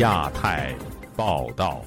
[0.00, 0.74] 亚太
[1.14, 1.84] 报道，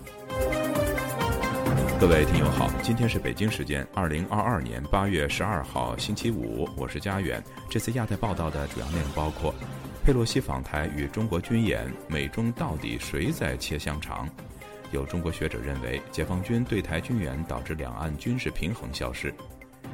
[1.99, 7.43] 各位听友好，今天是北京时间二零二二年八月十二号星期五，我是佳远。
[7.71, 9.51] 这次亚太报道的主要内容包括：
[10.05, 14.29] 佩洛西访台与中国军演，美中到底谁在切香肠？
[14.91, 19.33] 有中国学者认为，解放军对台军演导致两岸军事平衡消失。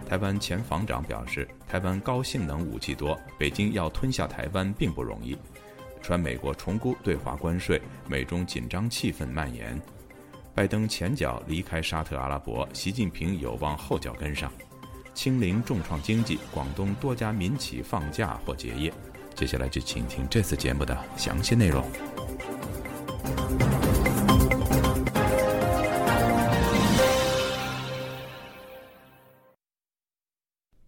[0.05, 5.37] 台湾前防长表示，台湾高性能武器多，北京要吞下台湾并不容易。
[6.01, 9.79] 传美国重估对华关税，美中紧张气氛蔓延。
[10.55, 14.51] 拜登前脚离开沙特阿拉伯，习近平有望后脚跟上。
[15.13, 18.91] 清零重创经济，广东多家民企放假或结业。
[19.35, 21.85] 接下来就请听这次节目的详细内容。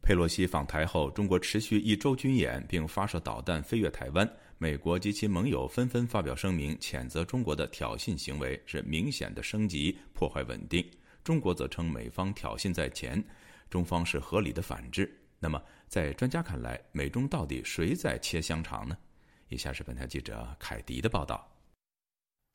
[0.01, 4.29] 佩洛西访台后，中国持续一周军演，并发射导弹飞越台湾。
[4.61, 10.87] 美国及其盟友纷纷发表声明，谴责中国的挑衅行为是明显的升级，破坏稳定。
[11.23, 13.23] 中国则称美方挑衅在前，
[13.71, 15.11] 中方是合理的反制。
[15.39, 18.95] 那么，在专家看来，美中到底谁在切香肠呢？
[19.49, 21.51] 以下是本台记者凯迪的报道。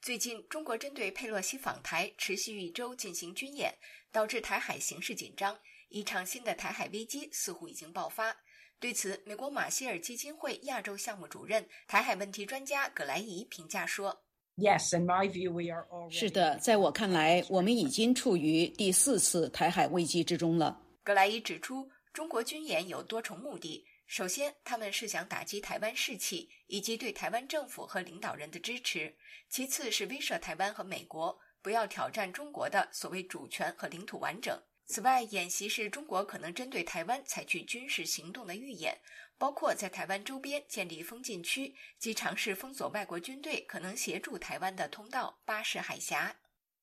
[0.01, 3.75] 最近，中国针对佩洛西访台持续一周进行军演，
[4.13, 8.33] 导致台海形势紧张，一场新的台海危机似乎已经爆发。
[8.79, 14.23] 对此，美国马歇尔基金会亚洲项目主任、台海问题专家葛莱仪评价说
[14.57, 16.19] ：“Yes, in my view, we are already……
[16.19, 29.11] 是的，在我看来，我们已经处于第四次台海危机之中了。”葛莱伊指出，中国军演有多重目的：首先，他们是想打击台湾士气以及对台湾政府和领导人的支持；
[29.49, 34.61] 其次是威慑台湾和美国，不要挑战中国的所谓主权和领土完整。
[34.89, 38.97] 此外，演习是中国可能针对台湾采取军事行动的预演，
[39.37, 46.37] 包括在台湾周边建立封禁区及尝试封锁外国军队可能协助台湾的通道——巴士海峡。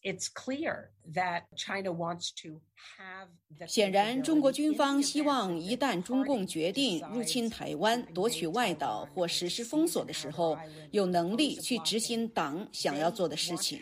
[0.03, 2.61] It's clear that China wants to
[2.99, 3.29] have.
[3.67, 10.57] 显然，中国军方希望一旦中共决定入侵台湾、夺取外岛或实施封锁的时候，
[10.91, 13.81] 有能力去执行党想要做的事情。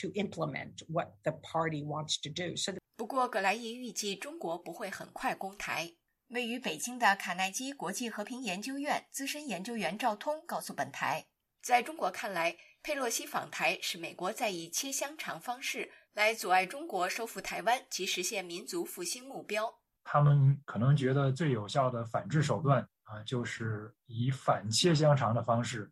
[0.00, 2.56] to implement what the party wants to do.
[2.56, 5.92] So 不过，葛莱伊预计中国不会很快攻台。
[6.28, 11.26] 位于北京的卡耐基国际和平研究院资深研究员赵通告诉本台，
[11.62, 19.72] 在中国看来，佩洛西访台是美国在以切香肠方式来阻碍中国收复台湾及实现民族复兴目标。
[20.04, 25.90] 他们可能觉得最有效的反制手段啊，就是以反切香肠的方式，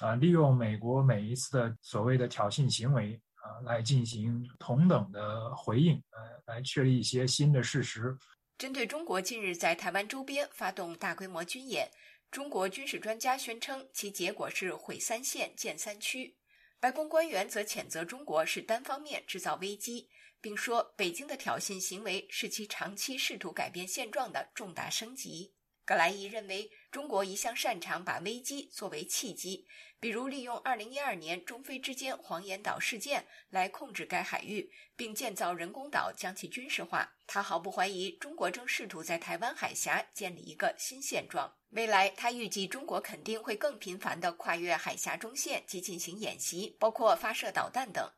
[0.00, 3.20] 啊，利用美国每一次的所谓的挑衅行为。
[3.44, 8.16] 啊，来进行同等的回应，呃，来确立一些新的事实。
[8.56, 11.86] 针对中国近日在台湾周边发动大规模军演，
[12.34, 16.36] 中国军事专家宣称其结果是毁三线、建三区。
[16.80, 25.54] 白宫官员则谴责中国是单方面制造危机，并说北京的挑衅行为是其长期试图改变现状的重大升级。
[25.84, 29.66] 格莱伊认为，中国一向擅长把危机作为契机。
[29.98, 37.12] 比如利用2012年中非之间黄岩岛事件来控制该海域，并建造人工岛将其军事化。
[37.26, 41.52] 他毫不怀疑中国正试图在台湾海峡建立一个新现状。
[41.70, 48.08] 未来，他预计中国肯定会更频繁地跨越海峡中线及进行演习，包括发射导弹等。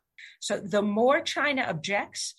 [0.42, 2.32] So the more China objects.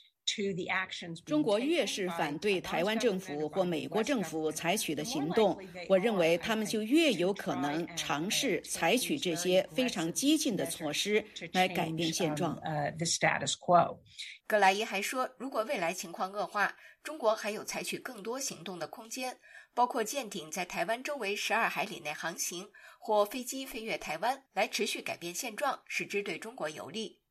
[1.25, 5.57] 中国越是反对台湾政府或美国政府采取的行动，
[5.87, 12.59] 我认为他们就越有可能尝试采取这些非常激进的措施来改变现状。
[14.45, 19.39] 格莱伊还说，如果未来情况恶化，中国还有采取更多行动的空间，
[19.73, 27.21] 包括舰艇在台湾周围十二海里内航行，或飞机飞越台湾，来持续改变现状，使之对中国有利。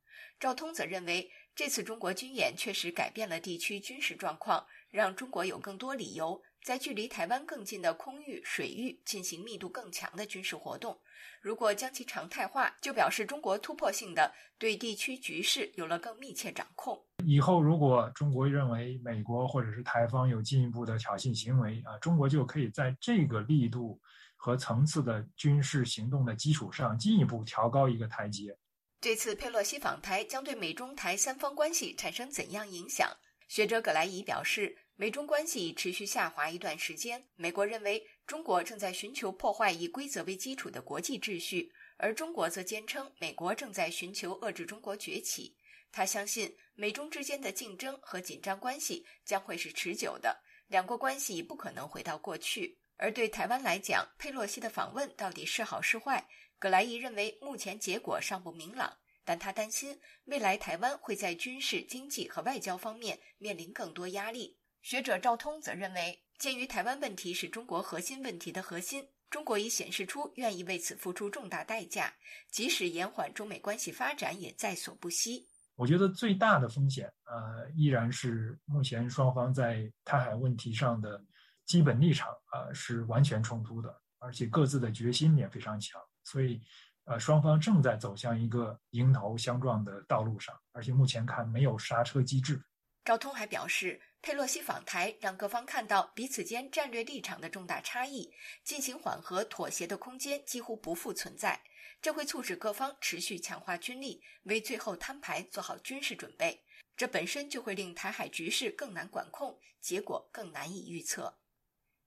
[0.40, 1.30] 赵通则认为。
[1.56, 11.00] 这次中国军演确实改变了地区军事状况，让中国有更多理由在距离台湾更近的空域、水域进行密度更强的军事活动。
[11.40, 17.02] 如果将其常态化，就表示中国突破性的对地区局势有了更密切掌控。
[17.24, 23.98] 以后如果中国认为美国或者是台方有进一步的挑衅行为啊，中国就可以在这个力度
[24.36, 28.54] 和层次的军事行动的基础上进一步调高一个台阶。
[29.00, 33.14] 这次佩洛西访台将对美中台三方关系产生怎样影响？
[33.46, 37.22] 学者葛莱仪表示，美中关系持续下滑一段时间。
[37.36, 45.54] 美国认为中国正在寻求破坏以规则为基础的国际秩序，而中国则坚称美国正在寻求遏制中国崛起。
[45.92, 52.76] 他相信美中之间的竞争和紧张关系将会是持久的，两国关系不可能回到过去。
[52.96, 56.26] 而对台湾来讲，佩洛西的访问到底是好是坏？
[56.58, 64.58] 葛莱伊认为，目前结果尚不明朗，但他担心未来台湾会在军事、经济和外交方面面临更多压力。
[64.80, 72.14] 学者赵通则认为，鉴于台湾问题是中国核心问题的核心，中国已显示出愿意为此付出重大代价，
[72.50, 75.48] 即使延缓中美关系发展也在所不惜。
[75.74, 81.22] 我觉得最大的风险，呃，依然是目前双方在台海问题上的
[81.66, 86.00] 基本立场，呃，是完全冲突的，而且各自的决心也非常强。
[86.26, 86.60] 所以，
[87.04, 92.60] 呃，双方正在走向一个迎头相撞的道路上，而且目前看没有刹车机制。
[93.04, 98.32] 赵通还表示，佩洛西访台让各方看到彼此间战略立场的重大差异，
[98.64, 101.62] 进行缓和妥协的空间几乎不复存在。
[102.02, 106.64] 这会促使各方持续强化军力，为最后摊牌做好军事准备。
[106.96, 111.38] 这本身就会令台海局势更难管控，结果更难以预测。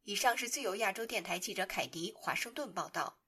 [0.04, 3.20] 以上是自由亚洲电台记者凯迪华盛顿报道。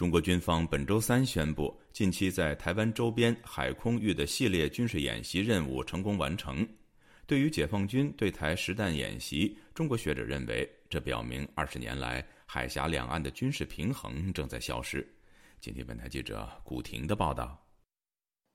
[0.00, 6.66] 中国军方本周三宣布，近期在台湾周边海空域的系列军事演习任务成功完成。
[7.26, 15.06] 对于解放军对台实弹演习，中国学者认为，这表明二十年来海峡两岸的军事平衡正在消失。
[15.60, 17.62] 今天，本台记者古婷的报道：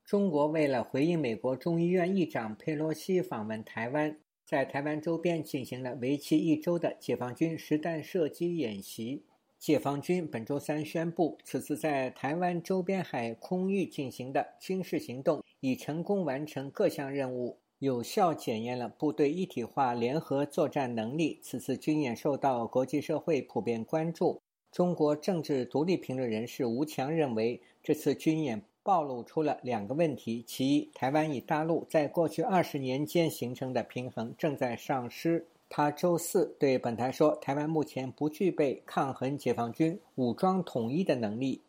[0.04, 9.26] 中国为了回应美国众议院议长佩洛西访问台湾，在台湾周边进行了为期一周的解放军实弹射击演习。
[9.58, 21.40] 解放军本周三宣布，此次在台湾周边海空域进行的军事行动已成功完成各项任务，有效检验了部队一体化联合作战能力。
[21.42, 24.40] 此次军演受到国际社会普遍关注。
[24.70, 35.46] 中国政治独立评论人士吴强认为，这次军演暴露出了两个问题：其一，台湾与大陆在过去二十年间形成的平衡正在丧失。
[35.68, 41.62] 他周四对本台说：“台湾目前不具备抗衡解放军武装统一的能力。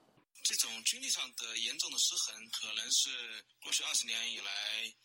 [0.44, 3.10] 这种军力上的严重的失衡，可能是
[3.62, 4.52] 过去二十年以来，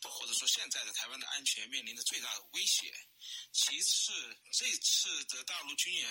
[0.06, 2.92] 或者说现在的台湾的安全面临的最大的威胁。
[3.50, 4.12] 其次，
[4.52, 6.06] 这次的大陆军演，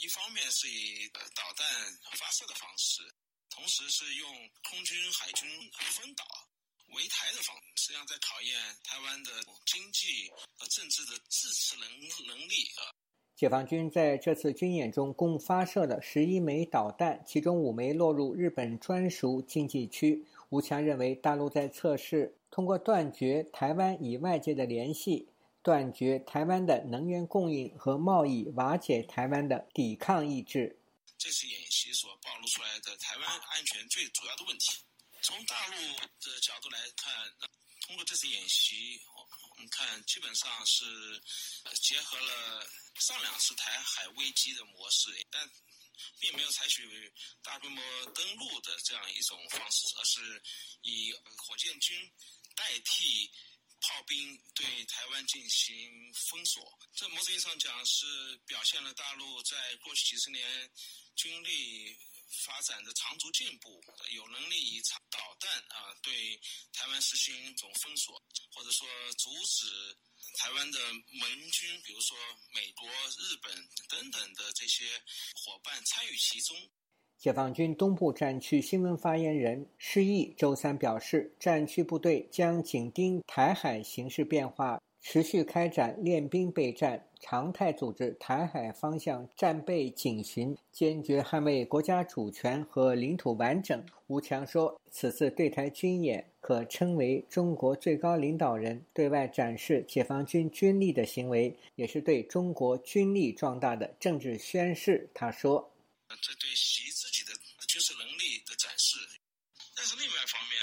[0.00, 1.66] 一方面是以导弹
[2.12, 3.02] 发射的方式，
[3.50, 4.30] 同时是用
[4.70, 5.48] 空军、海军
[5.96, 6.24] 分岛。”
[6.94, 8.54] 围台的方式，实际上在考验
[8.84, 9.30] 台湾的
[9.66, 11.88] 经济和政治的自持能
[12.26, 12.94] 能力啊。
[13.36, 20.26] 解放军在这次军演中共发射了十一枚导弹，其中五枚落入日本专属经济区。
[20.48, 25.28] 吴强认为，大陆在测试通过断绝台湾与外界的联系、
[25.62, 30.80] 断绝台湾的能源供应和贸易，瓦解台湾的抵抗意志。
[31.16, 34.87] 这次演习所暴露出来的台湾安全最主要的问题。
[35.28, 35.76] 从大陆
[36.22, 37.30] 的角度来看，
[37.82, 38.98] 通过这次演习，
[39.50, 41.22] 我们看基本上是
[41.82, 42.66] 结合了
[42.98, 45.46] 上两次台海危机的模式，但
[46.18, 50.42] 并没有采取大规模登陆的这样一种方式，而是
[50.80, 52.10] 以火箭军
[52.56, 53.30] 代替
[53.82, 56.78] 炮兵对台湾进行封锁。
[56.94, 60.72] 这某种意义上讲是表现了大陆在过去几十年
[61.16, 61.98] 军力。
[62.44, 63.80] 发展的长足进步，
[64.14, 64.80] 有能力以
[65.10, 66.12] 导弹啊对
[66.72, 68.22] 台湾实行一种封锁，
[68.52, 68.86] 或者说
[69.18, 69.96] 阻止
[70.38, 72.16] 台湾的盟军，比如说
[72.54, 73.52] 美国、日本
[73.88, 74.84] 等等的这些
[75.34, 76.56] 伙伴参与其中。
[77.18, 84.80] 解放军东部战区新闻发言人施毅周三表示，战区部队将紧盯台海形势变化。
[85.00, 93.84] 持续开展练兵备战，常态组织台海方向战备警巡，坚决捍卫国家主权和领土完整。
[94.08, 105.08] 吴强说，此次对台军演可称为中国最高领导人对外展示解放军军力的行为，也是对中国军力壮大的政治宣示。
[105.14, 105.72] 他说
[106.20, 107.32] ：“这对习自己的
[107.66, 108.98] 军事能力的展示。
[109.76, 110.58] 但是另外一方面，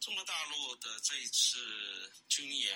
[0.00, 1.58] 中国大陆的这一次
[2.28, 2.72] 军演。”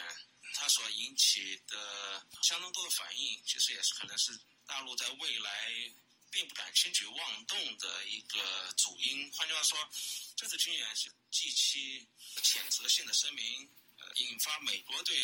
[0.60, 4.36] 它所引起的相当多的反应，其实也是可能是
[4.66, 5.72] 大陆在未来
[6.32, 9.32] 并不敢轻举妄动的一个主因。
[9.32, 9.78] 换句话说，
[10.36, 12.06] 这次军演是近期
[12.42, 13.70] 谴责性的声明，
[14.16, 15.16] 引发美国对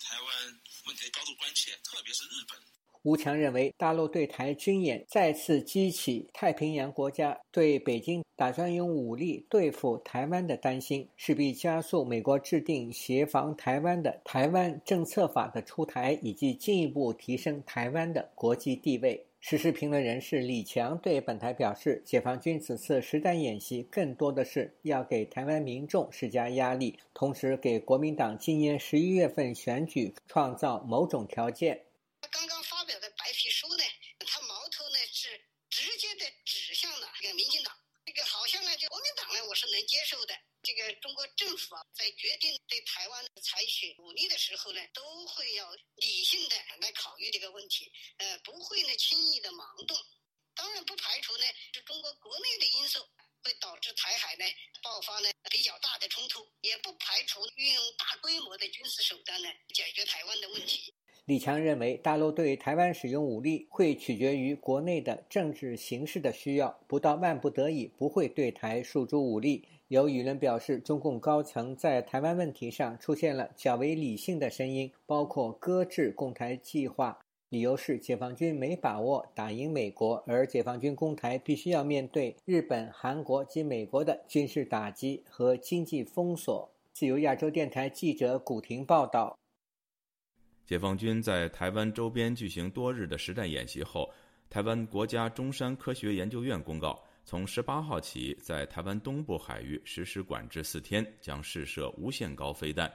[0.00, 2.62] 台湾问题的高度关切，特别是日本。
[3.06, 19.24] 吴强认为，大陆对台军演再次激起太平洋国家对北京打算用武力对付台湾的担心，势必加速美国制定协防台湾的《台湾政策法》的出台，以及进一步提升台湾的国际地位。
[19.38, 31.80] 时事评论人士李强对本台表示，解放军此次实弹演习更多的是要给台湾民众施加压力，同时给国民党今年十一月份选举创造某种条件。
[32.32, 33.84] 刚刚发表的白皮书呢，
[34.26, 35.28] 他矛头呢是
[35.70, 37.72] 直接的指向了这个民进党。
[38.04, 40.38] 这个个好像呢，就国民党呢，我是能接受的。
[40.62, 49.96] 这个中国政府啊，在决定对台湾采取武力的时候呢，都会要理性的来考虑这个问题，呃，不会呢轻易的盲动。
[50.54, 52.98] 当然不排除呢，是中国国内的因素
[53.44, 54.44] 会导致台海呢
[54.82, 60.92] 爆发呢比较大的冲突，也不排除运用大规模的军事手段呢解决台湾的问题。
[61.26, 69.64] 李强认为，大陆对台湾使用武力会取决于国内的政治形势的需要，不到万不得已不会对台诉诸武力。
[69.88, 77.18] 有舆论表示，中共高层在台湾问题上出现了较为理性的声音，包括搁置攻台计划，
[77.48, 86.70] 理由是解放军没把握打赢美国，而解放军攻台必须要面对日本、韩国及美国的军事打击和经济封锁。
[86.92, 89.36] 自由亚洲电台记者古婷报道。
[90.66, 94.12] 解放军在台湾周边举行多日的实战演习后，
[94.50, 102.92] 台湾国家中山科学研究院公告，从十八号起，在台湾东部海域实施管制四天，将试射无限高飞弹。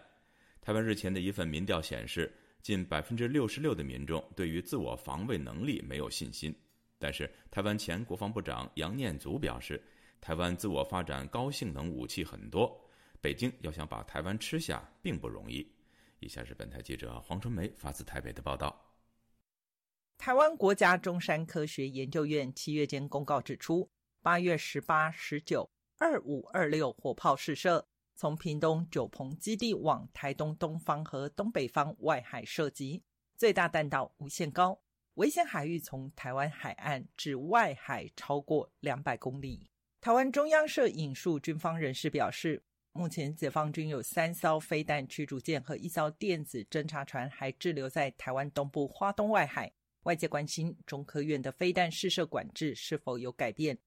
[0.60, 2.30] 台湾日前的一份民调显示，
[2.62, 6.54] 近百分之六十六的民众对于自我防卫能力没有信心。
[7.00, 9.82] 但是，台湾前国防部长杨念祖表示，
[10.20, 12.78] 台湾自我发展高性能武器很多，
[13.22, 15.66] 北京要想把台湾吃下并不容易。
[16.22, 18.94] 以下是本台记者黄春梅发自台北的报道。
[20.20, 23.90] 台湾国家中山科学研究院七月间公告指出，
[24.22, 33.04] 八月十八、十九、二五、二六火炮试射，从屏东九鹏基地往台东东方和东北方外海射击，
[33.36, 34.80] 最大弹道无限高，
[35.16, 39.72] 危险海域从台湾海岸至外海超过两百公里。
[40.00, 42.64] 台湾中央社引述军方人士表示。
[42.94, 49.72] 目前，解放军有三艘飞弹驱逐舰和一艘电子侦察船还滞留在台湾东部花东外海。
[50.04, 53.78] 外界关心中科院的飞弹试射管制是否有改变。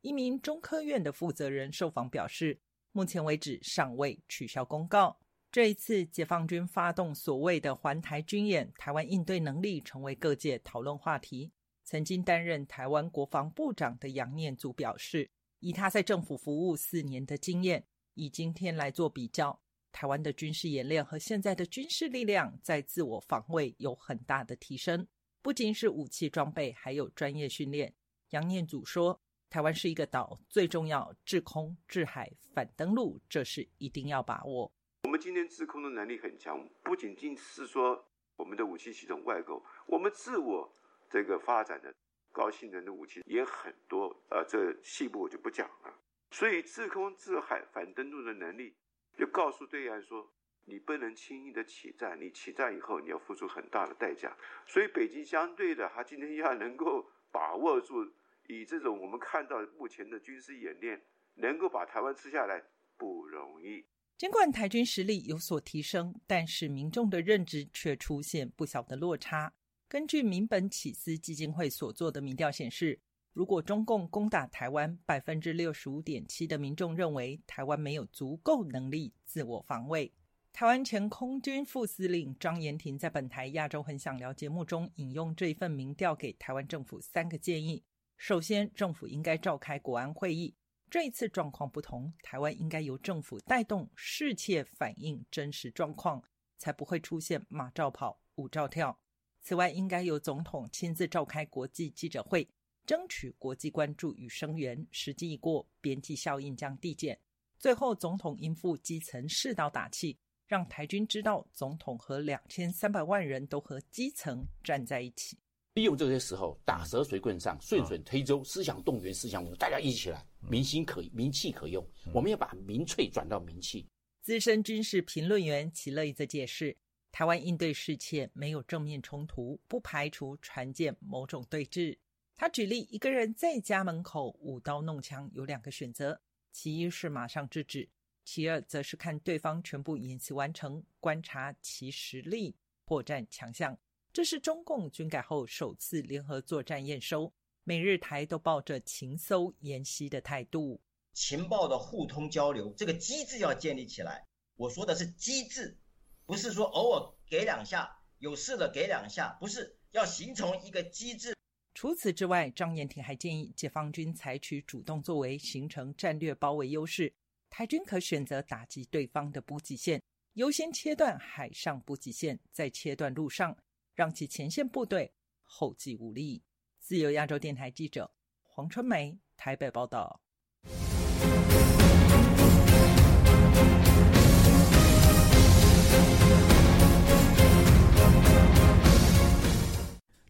[0.00, 2.58] 一名中科院的负责人受访表示，
[2.92, 5.18] 目前为止尚未取消公告。
[5.52, 11.52] 这一次解放军发动所谓的环台军演，台湾应对能力成为各界讨论话题。
[11.84, 17.84] 曾经担任台湾国防部长的杨念祖表示，以他在政府服务四年的经验。
[18.18, 19.60] 以今天来做比较，
[19.92, 25.06] 台湾的军事演练和现在的军事力量在自我防卫有很大的提升，
[25.40, 27.94] 不仅是武器装备，还有专业训练。
[28.30, 34.72] 杨念祖说：“台湾是一个岛，最重要制空、制海、反登陆，这是一定要把握。
[35.04, 40.68] 我们今天制空的能力很强，不仅仅是说我们的武器系统外购，我们自我
[41.08, 41.94] 这个发展的
[42.32, 44.08] 高性能的武器也很多。
[44.28, 45.94] 呃，这细部我就不讲了。”
[46.30, 48.76] 所以，自空、自海、反登陆的能力，
[49.16, 50.30] 就告诉对岸说，
[50.66, 54.36] 你不能轻易的起战，你起战以后，你要付出很大的代价。
[54.66, 58.04] 所以，北京相对的，他今天要能够把握住，
[58.46, 61.02] 以这种我们看到目前的军事演练，
[61.36, 62.62] 能够把台湾吃下来
[62.98, 63.86] 不容易。
[64.18, 69.54] 尽管台军实力有所提升，但是民众的认知却出现不小的落差。
[69.88, 73.00] 根据民本启思基金会所做的民调显示。
[73.38, 80.12] 如果中共攻打台湾，百分之六十五点七的民众认为台湾没有足够能力自我防卫。
[80.52, 87.84] 台湾前空军副司令张延廷在本台《亚洲很想聊》节目中引用这一份民调，给台湾政府三个建议：
[88.16, 90.56] 首先，政府应该召开国安会议；
[90.90, 96.20] 这一次状况不同，台湾应该由政府带动，适切反映真实状况，
[96.56, 98.98] 才不会出现马照跑，舞照跳。
[99.40, 102.48] 此外，应该由总统亲自召开国际记者会。
[102.88, 107.20] 争取国际关注与声援，时机一过，边际效应将递减。
[107.58, 110.16] 最后，总统应付基层世道打气，
[110.46, 115.36] 让台军知道，总统和两千三百万人都和基层站在一起。
[115.74, 121.86] 利用这些时候，打蛇随棍上，顺水推舟，思想动员，思想大家一起来，民心可名气可用。
[122.14, 123.86] 我们要把民粹转到名气。
[124.22, 126.74] 资深军事评论员齐乐则解释，
[127.12, 131.98] 台湾应对世切没有正面冲突，不排除船舰某种对峙。
[132.40, 136.20] 他举例，一个人在家门口舞刀弄枪，有两个选择：
[136.52, 137.88] 其一是马上制止，
[138.24, 142.54] 其二则是看对方全部演习完成，观察其实力、
[142.84, 143.76] 破绽强项。
[144.12, 147.32] 这是中共军改后首次联合作战验收，
[147.64, 150.80] 美日台都抱着情搜研习的态度，
[151.14, 154.24] 情报的互通交流这个机制要建立起来。
[154.54, 155.76] 我说的是机制，
[156.24, 161.34] 不是说偶尔给两下，有事了给两下，不是要形成一个机制。
[161.80, 167.14] 除此之外，张延廷还建议解放军采取主动作为，形成战略包围优势。
[167.48, 173.56] 台军可选择打击对方的补给线，优先切断海上补给线，再切断陆上，
[173.94, 175.12] 让其前线部队
[175.44, 176.42] 后继无力。
[176.80, 180.20] 自由亚洲电台记者黄春梅台北报道。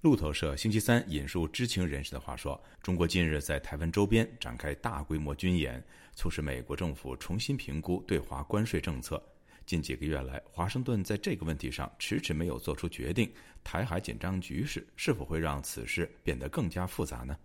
[0.03, 5.83] 路透社星期三引述知情人士的话说，中国近日在台湾周边展开大规模军演，
[6.15, 9.21] 促使美国政府重新评估对华关税政策。
[9.67, 13.29] 近几个月来，华盛顿在这个问题上迟迟没有做出决定。
[13.65, 17.37] 台海紧张局势是否会让此事变得更加复杂呢？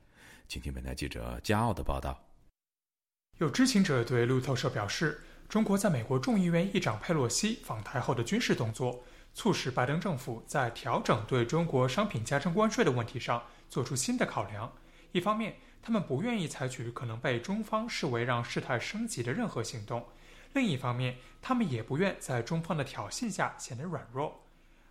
[0.48, 2.24] 请听本台记者加奥的报道。
[3.40, 5.20] 有知情者对路透社表示，
[5.50, 9.04] 中国在美国众议院议长佩洛西访台后的军事动作。
[9.34, 14.72] 促使拜登政府在调整对中国商品加征关税的问题上做出新的考量。
[15.12, 20.02] 一方面，他们不愿意采取可能被中方视为让事态升级的任何行动；
[20.54, 24.44] 另一方面，他们也不愿在中方的挑衅下显得软弱。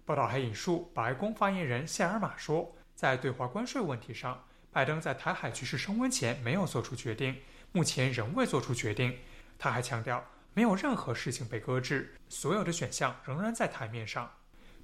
[0.04, 7.36] 报道还引述白宫发言人谢尔玛说，在对华关税问题上，拜登在台海局势升温前没有做出决定，
[7.70, 9.16] 目前仍未做出决定。
[9.58, 10.24] 他还强调。
[10.54, 14.30] 没有任何事情被搁置，所有的选项仍然在台面上。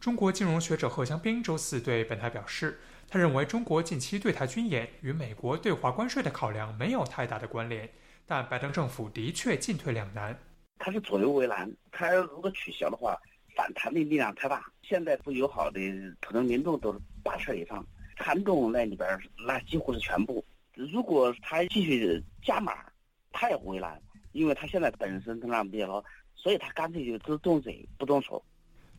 [0.00, 7.90] 中国金融学者贺江斌周四对本台表示，他认为中国近期对台军演与美国对华关税的考量没有太大的关联，
[8.24, 10.38] 但拜登政府的确进退两难。
[10.78, 13.14] 他是左右为难，他如果取消的话，
[13.56, 14.64] 反弹的力量太大。
[14.82, 15.80] 现在不友好的
[16.20, 17.84] 普通民众都是八成以上，
[18.18, 20.42] 参众那里边那几乎是全部。
[20.74, 22.72] 如果他继续加码，
[23.32, 24.00] 他也为难。
[24.32, 26.04] 因为他现在本身通胀比较高，
[26.34, 28.42] 所以他干脆就只动嘴不动手。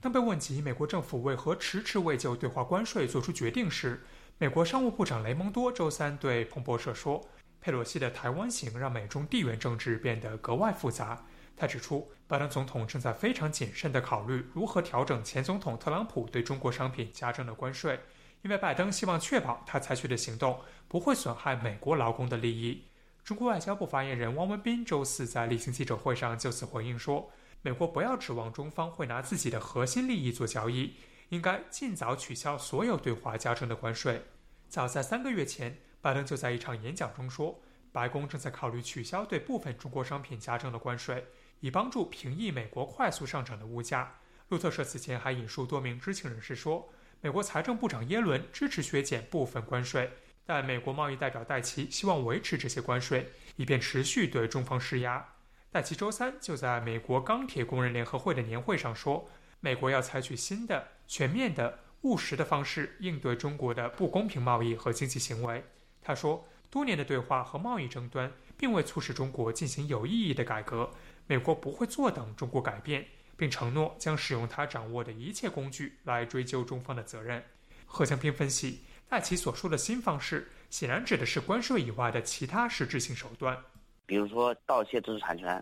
[0.02, 4.02] 当被问及美国政府为何迟迟未就对华关税做出决定时，
[4.38, 7.22] 美国商务部长雷蒙多周三对彭博社说
[7.60, 11.26] ：“佩洛西的台湾行让美中地缘政治变得格外复杂。”
[11.58, 18.00] 他指出，拜登总统正在非常谨慎地考虑如何调整前总统特朗普对中国商品加征的关税，
[18.44, 20.58] 因为拜登希望确保他采取的行动
[20.88, 22.82] 不会损害美国劳工的利益。
[23.30, 27.30] 中国外交部发言人汪文斌周四在例行记者会上就此回应说
[27.62, 30.96] ：“美国不要指望中方会拿自己的核心利益做交易，
[31.28, 34.24] 应该尽早取消所有对华加征的关税。”
[34.68, 37.62] 早在三个月前，拜登就在一场演讲中说，
[37.92, 41.24] 白宫正在考虑取消对部分中国商品加征的关税，
[41.60, 44.12] 以帮助平抑美国快速上涨的物价。
[44.48, 50.10] 路透社此前还引述多名知情人士说，美国财政部长耶伦支持削减部分关税。
[50.50, 55.24] 但美国贸易代表戴奇希望维持这些关税，以便持续对中方施压。
[55.72, 65.64] 戴奇周三就在美国钢铁工人联合会的年会上说，美国要采取新的、全面的、务实的方式应对中国的不公平贸易和经济行为。
[66.02, 70.90] 他说，多年的对话和贸易争端并未促使中国进行有意义的改革，
[71.28, 73.06] 美国不会坐等中国改变，
[73.38, 77.44] 并承诺将使用他掌握的一切工具来追究中方的责任。
[77.86, 78.80] 贺江斌分析。
[79.10, 83.58] 戴奇所说的新方式，显然指的是关税以外的其他实质性手段，
[84.06, 85.62] 比如说盗窃知识产权，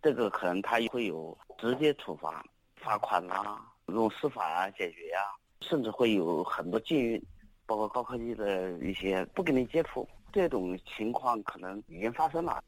[0.00, 2.44] 这个可能他会有直接处罚、
[2.76, 5.18] 罚款啦，用司法啊解决呀，
[5.60, 7.20] 甚至会有很多禁运，
[7.66, 12.62] 包括高科技的一些不跟你接触，这种情况可能已经发生了。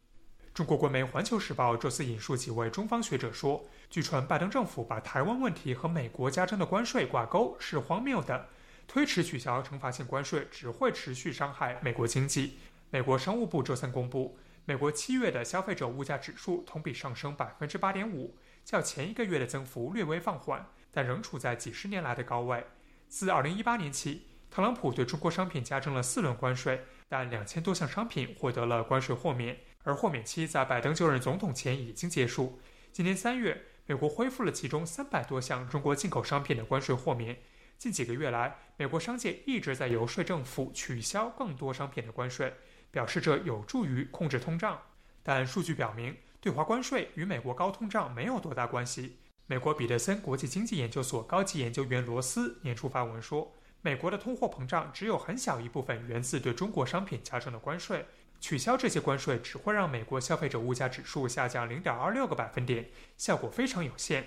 [0.52, 8.44] 中国国媒《环球时报》这次引述几位中方学者说，据传拜登政府把台湾问题和美国加征的关税挂钩是荒谬的。
[8.86, 12.58] 推迟取消惩罚性关税只会持续伤害美国经济。
[12.90, 22.64] 美国商务部周三公布，美国七月的消费者物价指数同比上升百分之八点五，较前一个月的增幅略微放缓，但仍处在几十年来的高位。
[23.08, 32.60] 自二零一八年起，特朗普对中国商品加征了四轮关税，但两千多项商品获得了关税豁免，而豁免期在拜登就任总统前已经结束。
[32.92, 37.36] 今年三月，美国恢复了其中三百多项中国进口商品的关税豁免。
[37.78, 42.54] 近几个月来，美国商界一直在游说政府取消更多商品的关税，
[42.90, 44.80] 表示这有助于控制通胀。
[45.22, 49.18] 但数据表明，对华关税与美国高通胀没有多大关系。
[49.46, 58.06] 美国彼得森国际经济研究所高级研究员罗斯年初发文说，美国的通货膨胀只有很小一部分源自对中国商品加征的关税，
[58.40, 64.26] 取消这些关税只会让美国消费者物价指数下降零点二六个百分点，效果非常有限。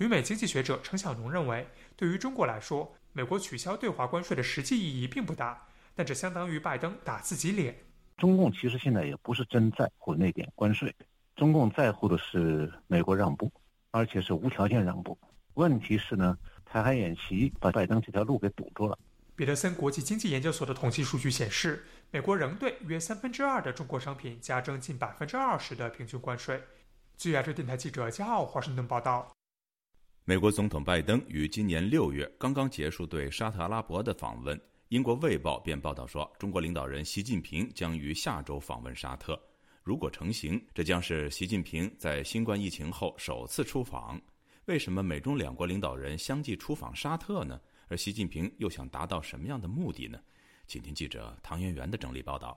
[0.00, 1.66] 旅美经济学者程小农认为。
[1.94, 7.76] 对于中国来说，美国取消对华关税的实际意义并不大，但这相当于拜登打自己脸。
[8.16, 10.90] 中共其实现在也不是真在乎那点关税，
[11.36, 13.52] 中共在乎的是美国让步，
[13.90, 15.18] 而且是无条件让步。
[15.52, 16.34] 问题是呢，
[16.64, 18.98] 台海演习把拜登这条路给堵住了。
[19.36, 26.62] 彼得森国际经济研究所的统计数据显示，美国仍对约三分之二的中国商品加征近百分之二十的平均关税。
[27.18, 29.30] 据亚洲电台记者加奥华盛顿报道。
[30.30, 39.36] 美国总统拜登于今年六月刚刚结束对沙特阿拉伯的访问，英国《卫报》便报道说，中国领导人习近平将于下周访问沙特。
[39.82, 44.20] 如果成行，这将是习近平在新冠疫情后首次出访。
[44.66, 47.60] 为什么美中两国领导人相继出访沙特呢？
[47.88, 50.20] 而习近平又想达到什么样的目的呢？
[50.68, 52.56] 请听记者唐媛媛的整理报道。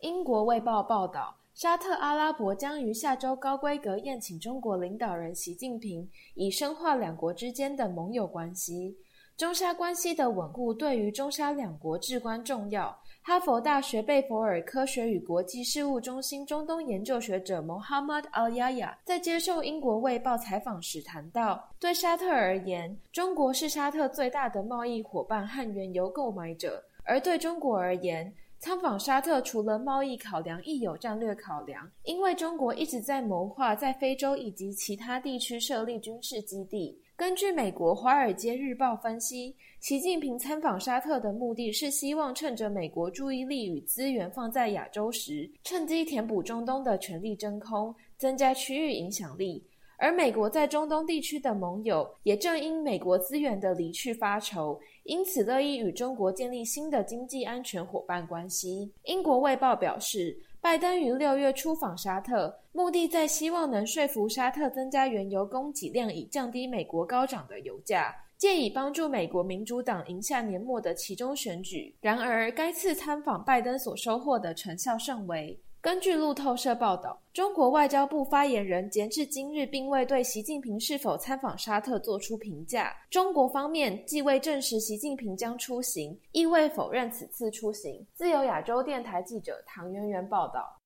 [0.00, 8.96] 英国《卫报》报道，沙特阿拉伯将于下周高规格宴请中国领导人习近平，以深化两国之间的盟友关系。
[9.36, 12.98] 中沙关系的稳固对于中沙两国至关重要。
[13.20, 26.70] 哈佛大学贝佛尔科学与国际事务中心中东研究学者 Mohammad Al-Yaya 在接受英国《卫报》采访时谈到，对沙特而言，中国是沙特最大的贸易伙伴和原油购买者；
[27.04, 36.96] 而对中国而言，参访沙特除了贸易考量，亦有战略考量，因为中国一直在谋划在非洲以及其他地区设立军事基地。
[37.16, 49.66] 根据美国《华尔街日报》分析，习近平参访沙特的目的是希望趁着美国注意力与资源放在亚洲时，趁机填补中东的权力真空，增加区域影响力。
[49.98, 58.92] 而美国在中东地区的盟友也正因美国资源的离去发愁，因此乐意与中国建立新的经济安全伙伴关系。
[59.04, 60.36] 英国《卫报》表示。
[60.62, 71.92] 拜登于六月出访沙特，目的在希望能说服沙特增加原油供给量，以降低美国高涨的油价，借以帮助美国民主党赢下年末的其中选举。
[72.00, 75.58] 然而，该次参访拜登所收获的成效甚微。
[75.82, 82.94] 根据路透社报道，中国外交部发言人截至今日并未对习近平是否参访沙特作出评价。
[83.10, 88.06] 中国方面既未证实习近平将出行，亦未否认此次出行。
[88.14, 90.81] 自由亚洲电台记者唐媛媛报道。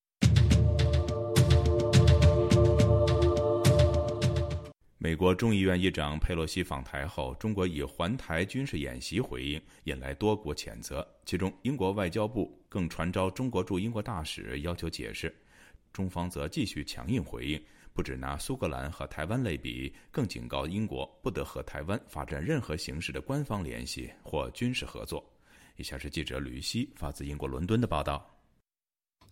[5.07, 11.07] 美国众议院议长佩洛西访台后，中国以环台军事演习回应，引来多国谴责。
[11.25, 15.33] 其中，英国外交部更传召中国驻英国大使要求解释，
[15.93, 25.25] 中方则继续强硬回应，不止拿苏格兰和台湾类比，更警告英国不得和台湾发展任何形式的官方联系或军事合作。
[25.77, 28.36] 以下是记者吕希发自英国伦敦的报道。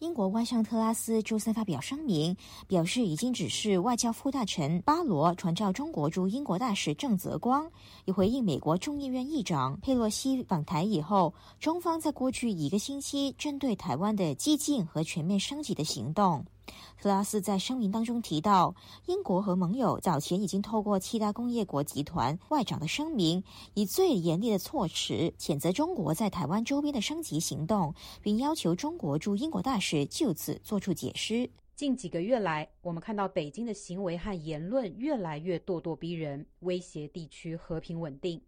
[0.04, 2.36] 英国外相特拉斯周三发表声明，
[2.66, 7.70] 表示已经指示外交副大臣巴罗传召中国驻英国大使郑泽光，
[8.04, 16.44] 以回应美国众议院议长佩洛西访台以后，中方在过去一个星期针对台湾的激进和全面升级的行动。
[17.00, 18.74] 特拉斯在声明当中提到，
[19.06, 31.50] 英国和盟友早前已经透过七大工业国集团外长的声明，以最严厉的措辞谴责中国在台湾周边的升级行动，并要求中国驻英国大使就此作出解释。
[31.76, 38.40] 近几个月来，我们看到北京的行为和言论越来越咄咄逼人，威胁地区和平稳定。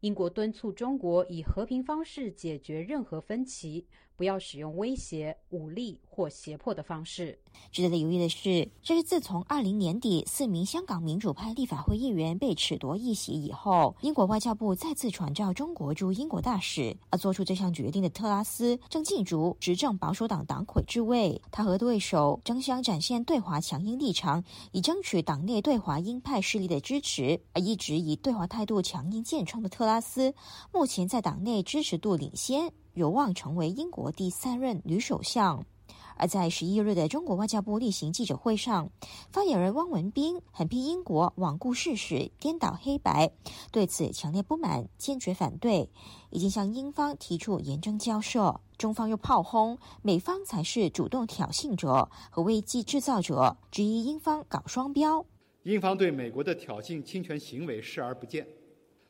[0.00, 3.86] 英国敦促中国以和平方式解决任何分歧。
[4.22, 7.36] 不要使用威胁、武力或胁迫的方式。
[7.72, 16.96] 值得留意的是，这是自从二零年底四名香港民主派立法会议员被褫夺议席以后，英国外交部再次传召中国驻英国大使。
[17.10, 27.40] 而做出这项决定的特拉斯正竞逐执政保守党党魁之位，他和对手争相展现对华强硬立场，以争取党内对华鹰派势力的支持。
[27.54, 30.32] 而一直以对华态度强硬见称的特拉斯，
[30.72, 32.72] 目前在党内支持度领先。
[32.94, 35.64] 有望成为英国第三任女首相。
[36.14, 38.90] 而在十一日的中国外交部例行记者会上，
[39.30, 43.32] 发言人汪文斌狠批英国罔顾事实、颠倒黑白，
[43.72, 45.88] 对此强烈不满，坚决反对，
[46.30, 48.60] 已经向英方提出严正交涉。
[48.76, 55.24] 中方又炮轰美方才是主动挑衅者和危机制造者，质疑英方搞双标。
[55.62, 58.46] 英方对美国的挑衅侵权行为视而不见，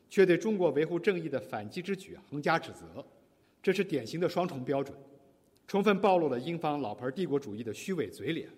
[0.09, 3.05] 却对中国维护正义的反击之举横加指责。
[3.63, 4.93] 这是典型的双重标准，
[5.65, 8.49] 充分暴露了英方老牌帝国主义的虚伪嘴脸。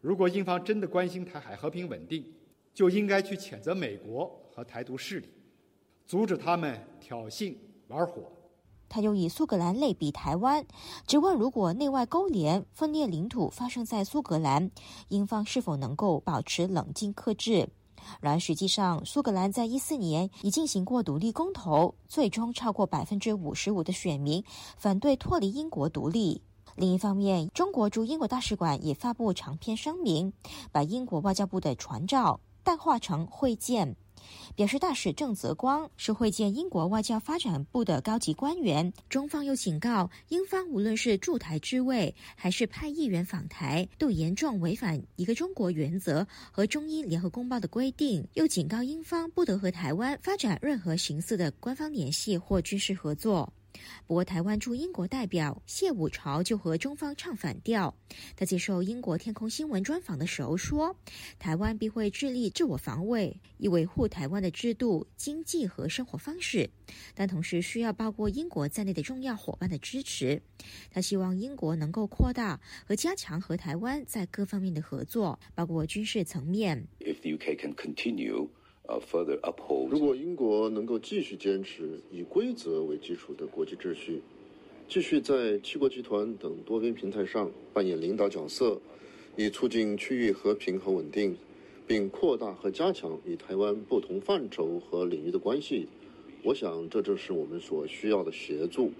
[0.00, 2.26] 如果英方真的关心台海和平稳定，
[2.74, 5.28] 就应该去谴责美国和台独势力，
[6.04, 7.54] 阻止他们挑衅
[7.86, 8.32] 玩火。
[8.88, 10.66] 他又以苏格兰类比台湾，
[11.06, 14.72] 质问如果内外勾连、分裂领土发生在苏格兰，
[15.08, 17.68] 英方是否能够保持冷静克制？
[18.20, 24.42] 然而，实际上，苏格兰在一四年已进行过独立公投，最终超过百分之五十五的选民
[24.76, 26.42] 反对脱离英国独立。
[26.76, 30.32] 另一方面，中国驻英国大使馆也发布长篇声明，
[30.70, 33.96] 把英国外交部的传召淡化成会见。
[34.54, 38.92] 表示大使郑泽光是会见英国外交发展部的高级官员。
[39.08, 48.26] 中方又警告英方，无论是驻台之位，还是派议员访台，都严重违反一个中国原则和中英联合公报的规定。
[48.34, 53.52] 又警告英方不得和台湾发展任何形式的官方联系或军事合作。
[54.06, 57.94] 不过，台湾驻英国代表谢武朝就和中方唱反调。
[58.36, 60.96] 他接受英国天空新闻专访的时候说
[61.38, 66.70] ：“台湾必会致力自我防卫，以维护台湾的制度、经济和生活方式，
[67.14, 70.42] 但同时需要包括英国在内的重要伙伴的支持。
[70.90, 78.48] 他希望英国能够扩大和加强和台湾在各方面的合作，包括军事层面。” If the UK can continue.
[78.88, 84.22] Further uphold，如果英国能够继续坚持以规则为基础的国际秩序，
[84.88, 88.80] 继续在七国集团等多边平台上扮演领导角色，
[89.36, 91.36] 以促进区域和平和稳定，
[91.86, 95.86] 并扩大和加强与台湾不同范畴和领域的关系，
[96.42, 98.90] 我想这正是我们所需要的协助。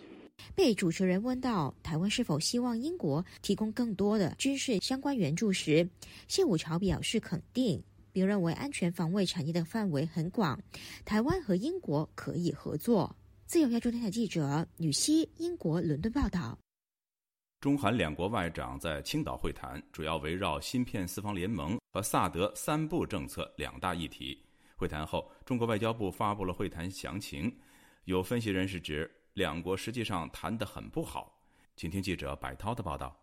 [0.54, 5.88] 被主持人问到台湾是否希望英国提供更多的军事相关援助时，
[6.28, 7.82] 谢武朝表示肯定。
[8.18, 10.60] 并认为安全防卫产业的范围很广，
[11.04, 13.14] 台湾和英国可以合作。
[13.46, 16.58] 自由亚洲电台记者吕希，英国伦敦报道。
[17.60, 24.36] 中韩两国外长在青岛会谈，主要围绕芯片四方联盟和萨德三部政策两大议题。
[24.74, 27.56] 会谈后，中国外交部发布了会谈详情。
[28.02, 31.40] 有分析人士指，两国实际上谈得很不好。
[31.76, 33.16] 请听记者白涛的报道。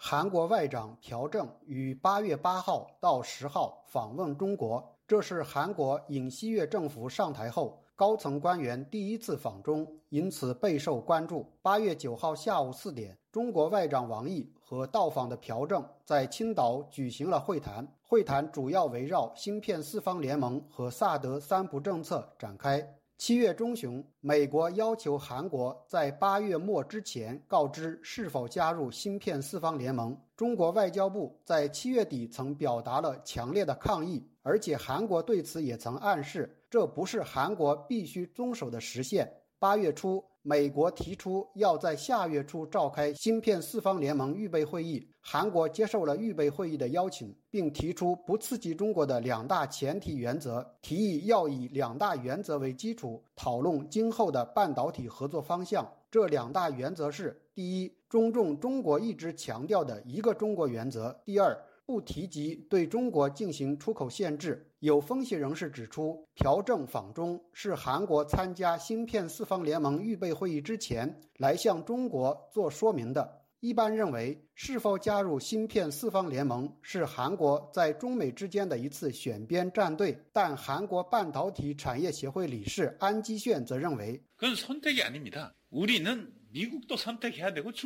[0.00, 11.44] 韩国外长朴正于八月八号到十号访问中国，这是韩国尹锡悦政府上台后高层官员第一次访中，因此备受关注。
[11.60, 22.97] 八月九号下午四点，中国外长王毅和到访的朴正在青岛举行了会谈，会谈主要围绕芯片四方联盟和萨德三不政策展开。
[23.18, 30.16] 七月中旬，美国要求韩国在八月末之前告知是否加入芯片四方联盟。
[30.36, 39.28] 中国外交部在七月底曾表达了强烈的抗议，而且韩国对此也曾暗示，这不是韩国必须遵守的时限。
[39.58, 55.86] 八月初，美国提出要在下月初召开芯片四方联盟预备会议，韩国接受了预备会议的邀请，并提出不刺激中国的两大前提原则，提议要以两大原则为基础讨论今后的半导体合作方向。
[56.10, 61.54] 这两大原则是：第一，尊重中国一直强调的一个中国原则；第二。
[61.84, 64.67] 不提及对中国进行出口限制。
[64.80, 73.42] 有分析人士指出，朴正访中是韩国参加芯片四方联盟预备会议之前来向中国做说明的。
[73.58, 80.16] 一般认为，是否加入芯片四方联盟是韩国在中美之间的一次选边站队。
[80.32, 84.22] 但韩国半导体产业协会理事安基炫则认为，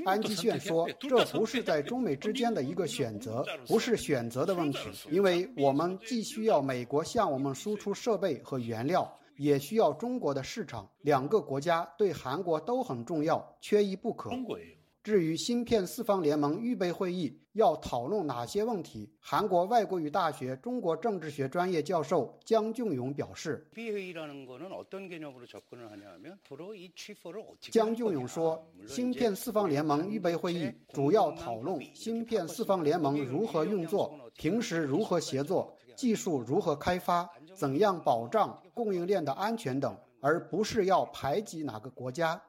[0.05, 4.79] 安基炫说：“这不是在中美之间的一个选择，不是选择的问题，
[5.11, 10.89] 因为我们既需要美国向我们输出设备和原料，也需要中国的市场。
[11.01, 14.31] 两个国家对韩国都很重要，缺一不可。”
[15.03, 23.67] 至于芯片四方联盟预备会议要讨论哪些问题，韩国外国语大学中国政治学专业教授姜俊勇表示
[27.73, 42.41] ：“姜俊勇说，芯片四方联盟预备会议主要讨论芯片四方联盟如何运作、平时如何协作、技术如何开发、怎样保障供应链的安全等，而不是要排挤哪个国家。”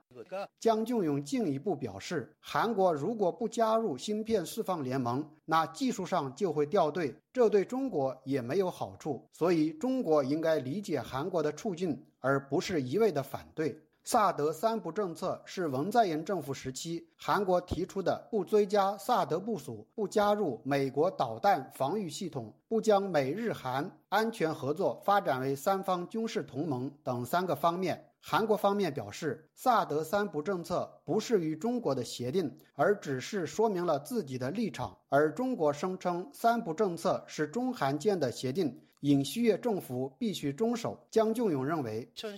[0.60, 9.28] 江俊勇进一步表示，韩国如果不加入芯片四方联盟，那技术上就会掉队，这对中国也没有好处。
[9.32, 13.80] 所以，中国应该理解韩国的处境，而不是一味的反对。
[14.06, 28.10] 萨德三不政策是文在寅政府时期韩国提出的，不追加萨德部署，不加入美国导弹防御系统，不将美日韩安全合作发展为三方军事同盟等三个方面。
[28.26, 34.98] 韩国方面表示，萨德三不政策不是与中国的协定，而只是说明了自己的立场。
[35.10, 38.82] 而中国声称三不政策是中韩间的协定。
[39.04, 40.98] 尹锡悦政府必须遵守。
[41.12, 42.38] 江俊勇认为，江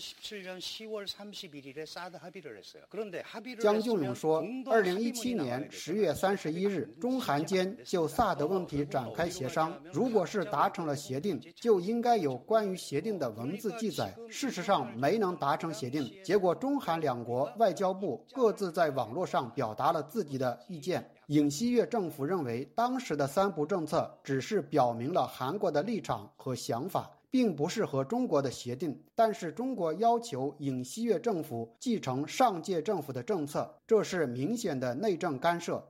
[3.80, 9.80] 俊勇说，二零一七年十月三十一日，中韩间就萨德问题展开协商。
[9.94, 14.12] 如果是达成了协定，就应该有关于协定的文字记载。
[14.28, 21.08] 事实上，没能达成协定，结果中韩两国外交部各自在网络上表达了自己的意见。
[21.28, 28.96] 尹锡悦政府认为，当时的三不政策只是表明了韩国的立场和想法，并不是和中国的协定。
[29.16, 35.84] 但是中国要求尹锡悦政府继承上届政府的政策，这是明显的内政干涉。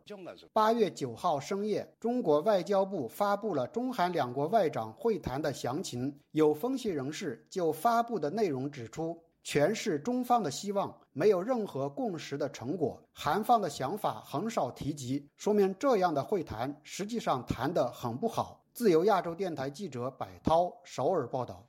[0.53, 6.17] 八月九号深夜，中国外交部发布了中韩两国外长会谈的详情。
[6.31, 9.19] 有分析人士就发布的内容指出。
[9.45, 12.99] 全是中方的希望，没有任何共识的成果。
[13.13, 18.65] 韩方的想法很少提及，说明这样的会谈实际上谈得很不好。
[18.73, 21.63] 自由亚洲电台记者柏涛首尔报道。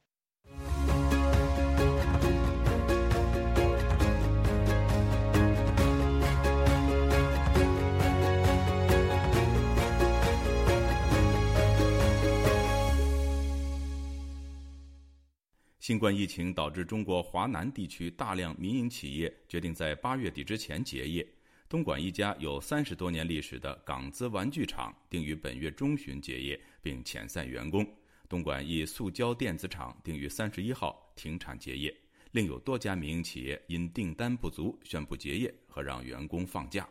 [15.87, 21.25] 新冠疫情导致中国华南地区大量民营企业决定在八月底之前结业。
[21.68, 27.87] 东莞一家有三十多年历史的港资玩具厂定于本月中旬结业，并遣散员工。
[28.29, 31.96] 东莞一塑胶电子厂定于三十一号停产结业。
[32.33, 36.88] 另有多家民营企业因订单不足宣布结业和让员工放假。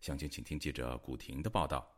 [0.00, 1.93] 详情，请听记者古婷的报道。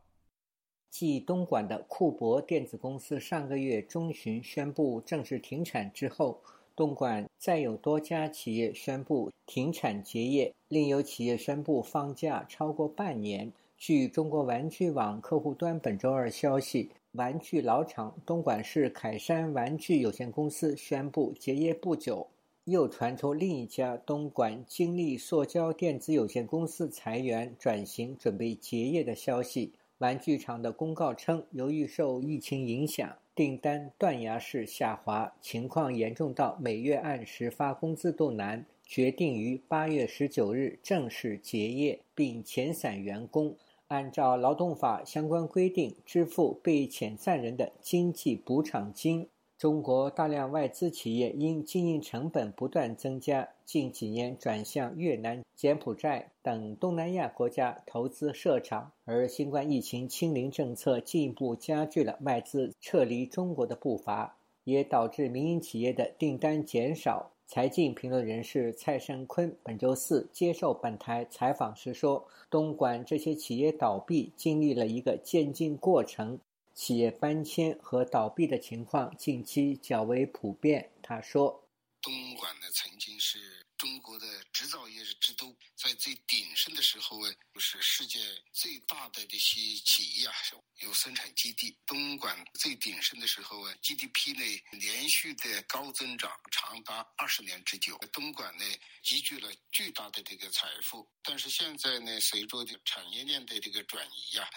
[0.99, 6.41] 继东莞的库博电子公司上个月中旬宣布正式停产之后，
[6.75, 13.53] 东莞再有多家企业宣布停产结业，另有企业宣布放假超过半年。
[13.77, 22.25] 据中国玩具网客户端本周二消息，玩具老厂东莞市凯山玩具有限公司宣布结业不久，
[22.63, 29.73] 又传出另一家东莞金利塑胶电子有限公司裁员转型准备结业的消息。
[29.99, 43.55] 玩具厂的公告称，由于受疫情影响，订单断崖式下滑，情况严重到每月按时发工资都难，决定于八月十九日正式结业，并遣散员工，
[43.87, 49.27] 按照劳动法相关规定支付被遣散人的经济补偿金。
[49.57, 67.31] 中国大量外资企业因经营成本不断增加，近几年转向越南、柬埔寨等东南亚国家投资设厂，而新冠疫情清零政策进一步加剧了外资撤离中国的步伐，也导致民营企业的订单减少。
[67.47, 76.37] 财经评论人士蔡胜坤本周四接受本台采访时说：“东莞这些企业倒闭经历了一个渐进过程。”
[76.77, 80.93] 企业搬迁和倒闭的情况近期较为普遍。
[81.01, 81.67] 他说
[82.03, 88.19] ：“东莞呢，曾经是中国的制造业之都，在最鼎盛的时候呢，就是世界
[88.53, 90.33] 最大的这些企业啊，
[90.75, 91.75] 有生产基地。
[91.87, 97.97] 东莞最鼎盛的时候啊，GDP 呢连续的高增长，长达二十年之久。
[98.13, 98.63] 东莞呢，
[99.01, 101.09] 积聚了巨大的这个财富。
[101.23, 104.47] 但是现在呢，随着这产业链的这个转移呀。”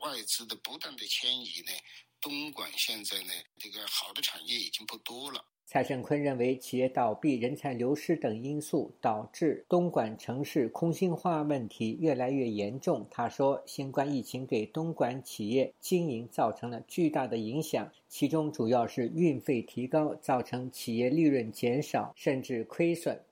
[0.00, 1.72] 外资的不断的迁移呢，
[2.20, 5.44] 东莞现在呢，这个好的产业已经不多了。
[5.70, 13.06] 蔡胜坤认为，企业倒闭、人才流失等因素导致东莞城市空心化问题越来越严重。
[13.10, 23.22] 他说，新冠疫情给东莞企业经营造成了巨大的影响，其中主要是运费提高，造成企业利润减少，甚至亏损。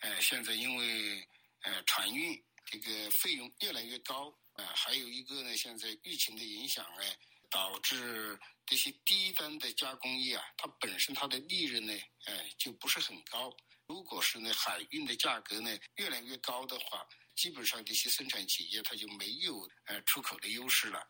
[0.00, 1.22] 呃，现在因为
[1.64, 4.32] 呃船运这个费用越来越高。
[4.58, 7.02] 啊，还有一个呢，现在疫情的影响呢，
[7.48, 11.92] 导致这些低端的加工业啊，它本身它的利润呢，
[12.24, 13.56] 哎，就不是很高。
[13.86, 21.00] 如果是呢海运的价格呢越来越高的话，基本上这些生产企业它就没有呃出口的优势了。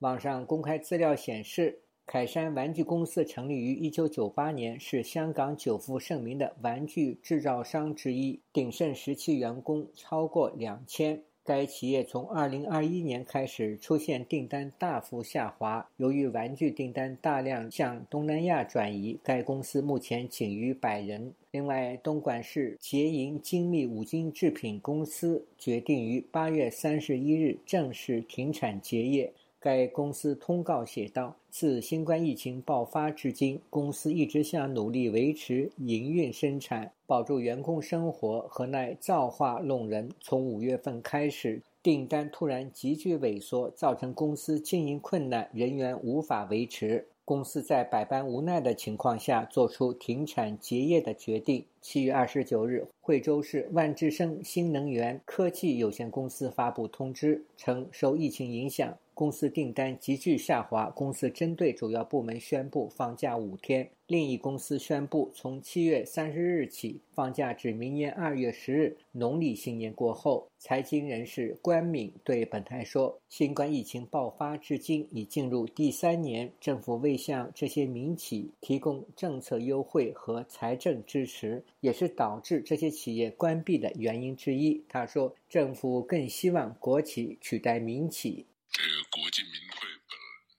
[0.00, 11.24] 网上公开资料显示，凯山玩具公司成立于一九九八年，是香港久负盛名的玩具制造商之一，鼎盛时期员工超过两千。
[11.50, 21.34] 该企业从二零二一年开始出现订单大幅下滑，由于玩具订单大量向东南亚转移，该公司目前仅余百人。
[21.50, 29.32] 另外，东莞市捷盈精密五金制品公司决定于八月三十一日正式停产结业。
[29.58, 40.08] 该公司通告写道：“自新冠疫情爆发至今，公司一直想努力维持营运生产，保住员工生活，和奈造化弄人。
[40.20, 47.04] 从五月份开始，订单突然急剧萎缩，造成公司经营困难，人员无法维持。
[47.24, 58.96] 公司在百般无奈的情况下，做出停产结业的决定。”七月二十九日，惠州市万智生新能源科技有限公司发布通知称，受疫情影响。
[59.20, 63.90] 公司订单急剧下滑，公司针对主要部门宣布放假五天。
[64.06, 70.48] 另一公司宣布，从七月三十日起放假至明年二月十日（农历新年过后）。
[70.58, 89.90] 财经人士关敏对本台说：“新冠疫情爆发至今已进入第三年，政府未向这些民企提供政策优惠和财政支持，也是导致这些企业关闭的原因之一。”他说：“政府更希望国企取代民企。”这个国进民退，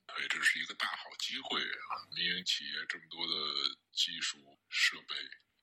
[0.05, 2.03] 本来这是一个大好机会啊！
[2.14, 3.34] 民营企业这么多的
[3.93, 4.38] 技术
[4.70, 5.16] 设备，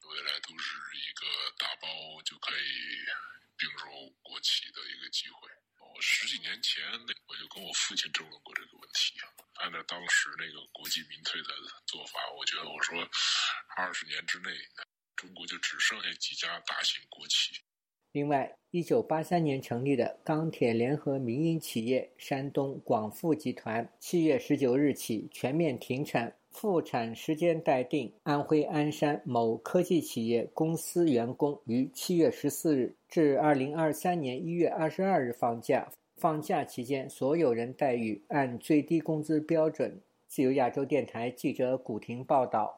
[0.08, 1.26] 未来都是一个
[1.58, 1.88] 打包
[2.24, 3.04] 就可以
[3.56, 5.50] 并入国企的一个机会。
[5.94, 9.20] 我十几年前，那我就跟我父亲争论过这个问题。
[9.56, 11.54] 按照当时那个国际民退的
[11.86, 13.08] 做法，我觉得我说
[13.76, 14.56] 二十年之内，
[15.16, 17.60] 中国就只剩下几家大型国企。
[18.12, 28.10] 另外，一九八三年成立的钢铁联合民营企业山东广富集团，七月十九日起全面停产，复产时间待定。
[28.22, 35.86] 安徽鞍山某科技企业公司员工于七月十四日至二零二三年一月二十二日放假，
[36.16, 40.00] 放假期间所有人待遇按最低工资标准。
[40.26, 42.77] 自由亚洲电台记者古婷报道。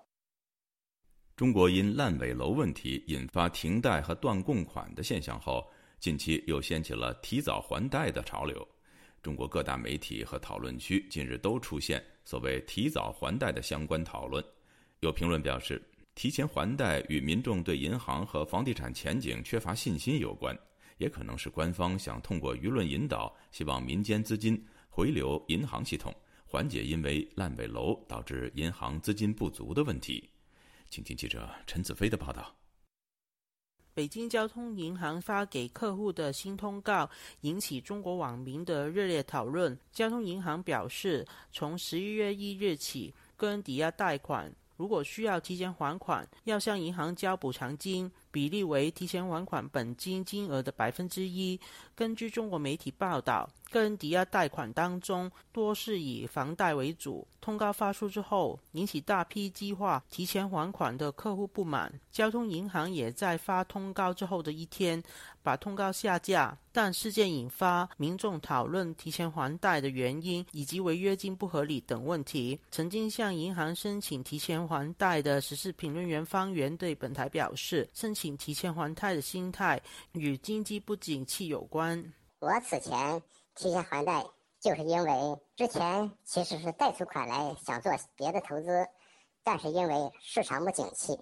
[1.41, 5.67] 中国因烂尾楼问题引发停贷和断供款的现象后，
[5.99, 8.69] 近期又掀起了提早还贷的潮流。
[9.23, 14.45] 中国各大媒体和讨论区近日都出现所谓提早还贷的相关讨论。
[14.99, 15.83] 有评论表示，
[16.15, 20.55] 提前还贷与民众对银行和房地产前景缺乏信心有关，
[20.99, 26.15] 也可能是官方想通过舆论引导，希望民间资金回流银行系统，
[26.45, 30.30] 缓解因为烂尾楼导致银行资金不足的问题。
[30.91, 32.57] 请听记者陈子飞的报道。
[33.95, 37.09] 北京交通银行发给客户的新通告
[37.43, 39.79] 引起中国网民的热烈讨论。
[39.93, 51.61] 交通银行表示，从十一月一日起，个人抵押贷款如果需要提前还款，要向银行交补偿金，比例为提前还款本金金额的百分之一。
[51.95, 53.49] 根据中国媒体报道。
[53.71, 57.27] 个人抵押贷款当中，多是以房贷为主。
[57.41, 61.91] 通告发出之后，引起大批计划提前还款的客户不满。
[62.11, 65.03] 交通银行也在发通告之后的一天，
[65.43, 66.57] 把通告下架。
[66.73, 72.61] 但事件引发民众讨论提前还贷的原因以及违约金不合理等问题。
[72.71, 79.81] 曾经向银行申请提前还贷的时事评论员方源对本台表示，申请提前还贷的心态
[80.13, 82.05] 与经济不景气有关。
[82.41, 83.23] 我此前。
[83.61, 84.25] 提前还贷，
[84.59, 88.89] 就是因为之前其实是贷出款来想做别的投资，
[89.45, 91.21] 但是因为市场不景气，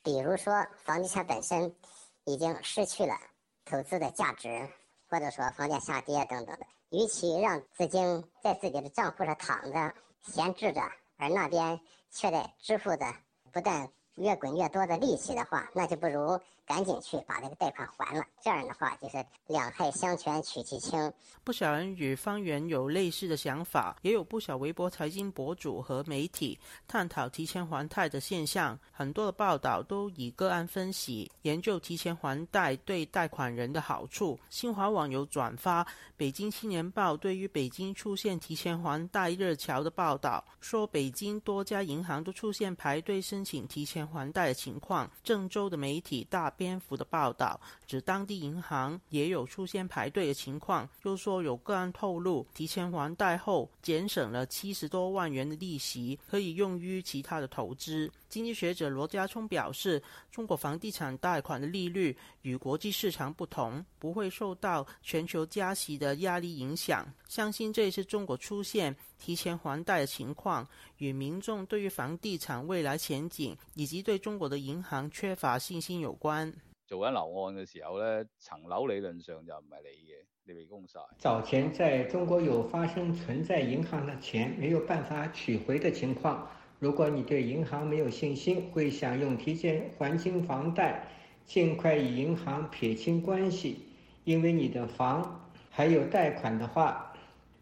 [0.00, 1.74] 比如说房地产本身
[2.22, 3.16] 已经失去了
[3.64, 4.68] 投资的价值，
[5.08, 10.80] 或者说房价下跌等等的，与其让资金在自己的账户上躺着闲置着，
[11.16, 13.04] 而那边却在支付着
[13.50, 16.38] 不但越滚越多的利息的话，那就不如。
[16.66, 21.12] 赶紧去把这个贷款还了，这样的话就是两害相权取其轻。
[21.42, 26.56] 不少人与方圆有类似的想法，也有不少微博财经博主和媒体
[26.86, 28.78] 探讨提前还贷的现象。
[28.92, 34.38] 很多的报道都以个案分析研究提前还贷对贷款人的好处。
[34.48, 35.82] 新华网有转发
[36.16, 45.10] 《北京青年报》对于北京出现提前还贷热潮的报道，说北京多家银行都出现排队申请提前还贷的情况。
[45.24, 46.50] 郑州的媒体大。
[46.50, 50.86] 蝙蝠的报道指，当地银行也有出现排队的情况。
[51.04, 58.10] 又说有个案透露，提前还贷后，节省了七十多万元的利息，可以用于其他的投资。
[58.30, 60.00] 经济学者罗家聪表示，
[60.30, 67.04] 中国房地产贷款的利率与国际市场不同，不会受到全球加息的压力影响。
[67.26, 70.64] 相信这次中国出现提前还贷的情况，
[70.98, 76.54] 与民众对于房地产未来前景以及对中国的银行缺乏信心有关。
[76.86, 81.00] 做緊樓按嘅時候咧，層樓理論上就唔係你嘅，你未供晒。
[81.18, 86.38] 早前在中国有發生存在銀行的錢沒有辦法取回的情況。
[86.80, 91.02] 如果你对银行没有信心，会想用提前还清房贷，
[91.44, 93.84] 尽快与银行撇清关系，
[94.24, 97.12] 因为你的房还有贷款的话，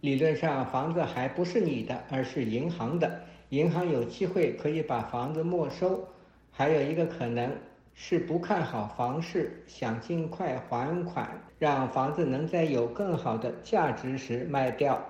[0.01, 6.07] 理论上房子还不是你的，而是银行的，银行有机会可以把房子没收。
[6.53, 7.53] 还有一个可能
[7.95, 15.05] 是不看好房市，想尽快还款，让房子能在有更好的价值时卖掉。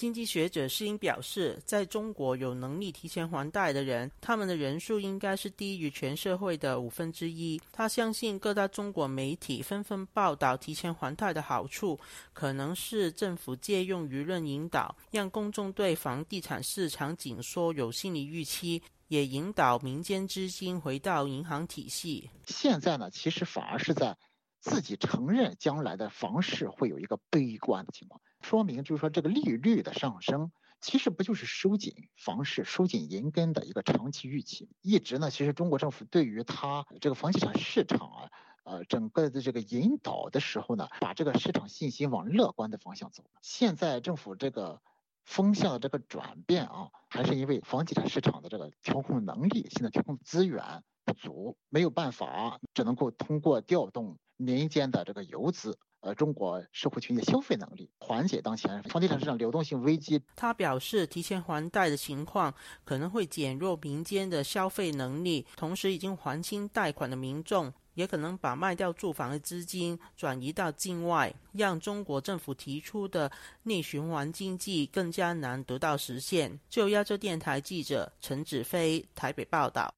[0.00, 7.60] 经济学者施英表示，在中国有能力提前还贷的人，他们的人数应该是低于全社会的五分之一。
[7.70, 12.00] 他相信各大中国媒体纷纷报道提前还贷的好处，
[12.32, 22.30] 可能是政府借用舆论引导，让公众对房地产市场紧缩有心理预期，也引导民间资金回到银行体系。
[22.46, 24.16] 现在呢，其实反而是在
[24.60, 28.18] 自己承认将来的房市会有一个悲观的情况。
[28.40, 34.68] 说明就是说，这个利率的上升，其实不就是收紧房市、收紧银根的一个长期预期。
[34.80, 38.30] 一直呢，其实中国政府对于它这个房地产市场啊，
[38.64, 43.24] 呃，整个的这个引导的时候呢，把这个市场信心往乐观的方向走。
[43.42, 44.80] 现在政府这个
[45.24, 50.82] 风向的这个转变啊，还是因为房地产市场的这个调控能力，现在调控资源。
[51.02, 55.76] 不足，没有办法，只能够通过调动民间的这个游资。
[56.00, 60.20] 呃，中国社会群体消费能力缓解当前房地产市场流动性危机。
[60.34, 73.30] 他表示，提前还贷的情况可能会减弱民间的消费能力，同时已经还清贷款的民众也可能把卖掉住房的资金转移到境外，让中国政府提出的
[73.64, 76.58] 内循环经济更加难得到实现。
[76.70, 79.92] 就亚洲电台记者陈子飞台北报道。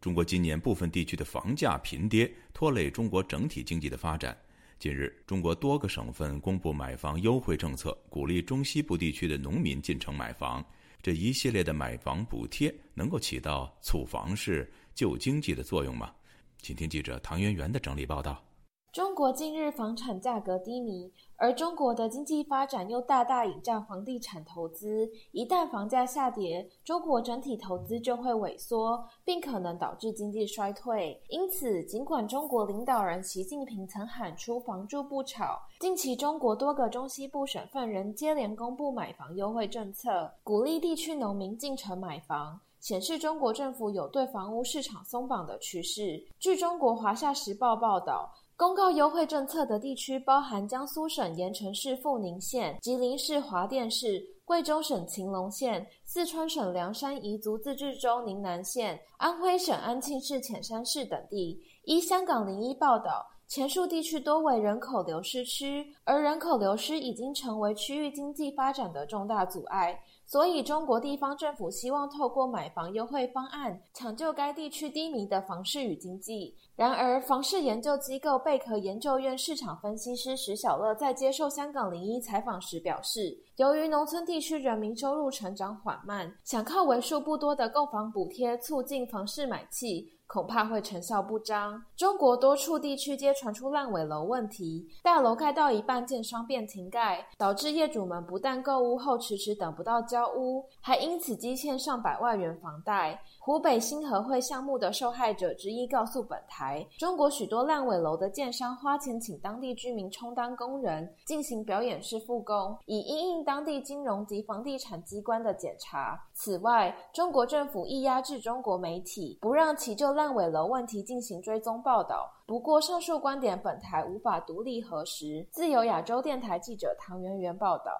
[0.00, 4.36] 中国今年部分地区的房价频跌，拖累中国整体经济的发展。
[4.78, 10.64] 近日，中国多个省份公布买房优惠政策，鼓励中西部地区的农民进城买房。
[11.02, 16.14] 这一系列的买房补贴能够起到促房市、救经济的作用吗？
[16.58, 18.47] 请听记者唐媛媛的整理报道。
[18.90, 25.06] 中国近日房产价格低迷，而中国的经济发展又大大倚仗房地产投资。
[25.30, 31.22] 一旦房价下跌，中国整体投资就会萎缩，并可能导致经济衰退。
[31.28, 46.26] 因此，尽管中国领导人习近平曾喊出“房住不炒”，近期中国多个中西部省份仍接连公布买房优惠政策，鼓励地区农民进城买房，显示中国政府有对房屋市场松绑的趋势。
[46.38, 48.32] 据中国华夏时报报道。
[48.58, 61.56] 公告优惠政策的地区包含江苏省盐城市阜宁县、吉林市桦甸市、贵州省秦隆县、四川省凉山彝族自治州宁南县、安徽省安庆市潜山市等地。
[61.84, 69.96] 依香港零一报道，前述地区多为人口流失区，而人口流失已经成为区域经济发展的重大阻碍。
[70.30, 76.54] 所以，中国地方政府希望透过买房优惠方案，抢救该地区低迷的房市与经济。
[76.76, 90.12] 然而，房市研究机构贝壳研究院市场分析师石小乐在接受香港零一采访时表示，由于农村地区人民收入成长缓慢，想靠为数不多的购房补贴促进房市买气。
[90.28, 91.82] 恐怕会成效不彰。
[91.96, 103.18] 中国多处地区皆传出烂尾楼问题，大楼盖到一半，建商便停盖，导致业主们不但购屋后迟迟等不到交屋，还因此积欠上百万元房贷。
[103.40, 116.22] 湖北新河会项目的受害者之一告诉本台，中国许多烂尾楼的建商花钱请当地居民充当工人，进行表演式复工，以因应当地金融及房地产机关的检查。
[116.34, 122.28] 此外，中国政府亦压制中国媒体，不让其就烂尾楼问题进行追踪报道。
[122.44, 125.46] 不过，上述观点本台无法独立核实。
[125.52, 127.92] 自由亚洲电台记者唐媛媛报道。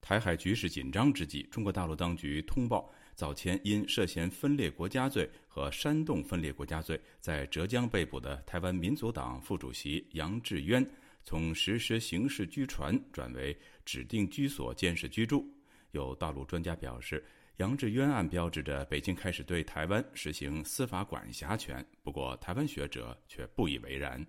[0.00, 10.86] 台海局势紧张之际，中国大陆当局通报，早前因涉嫌分裂国家罪和煽动分裂国家罪，在浙江被捕的台湾民族党副主席杨志渊，
[11.24, 15.50] 从实施刑事拘传转为指定居所监视居住。
[15.92, 17.24] 有大陆专家表示，
[17.58, 21.84] 杨志渊案标志着北京开始对台湾实行司法管辖权。
[22.02, 24.24] 不过，台湾学者却不以为然。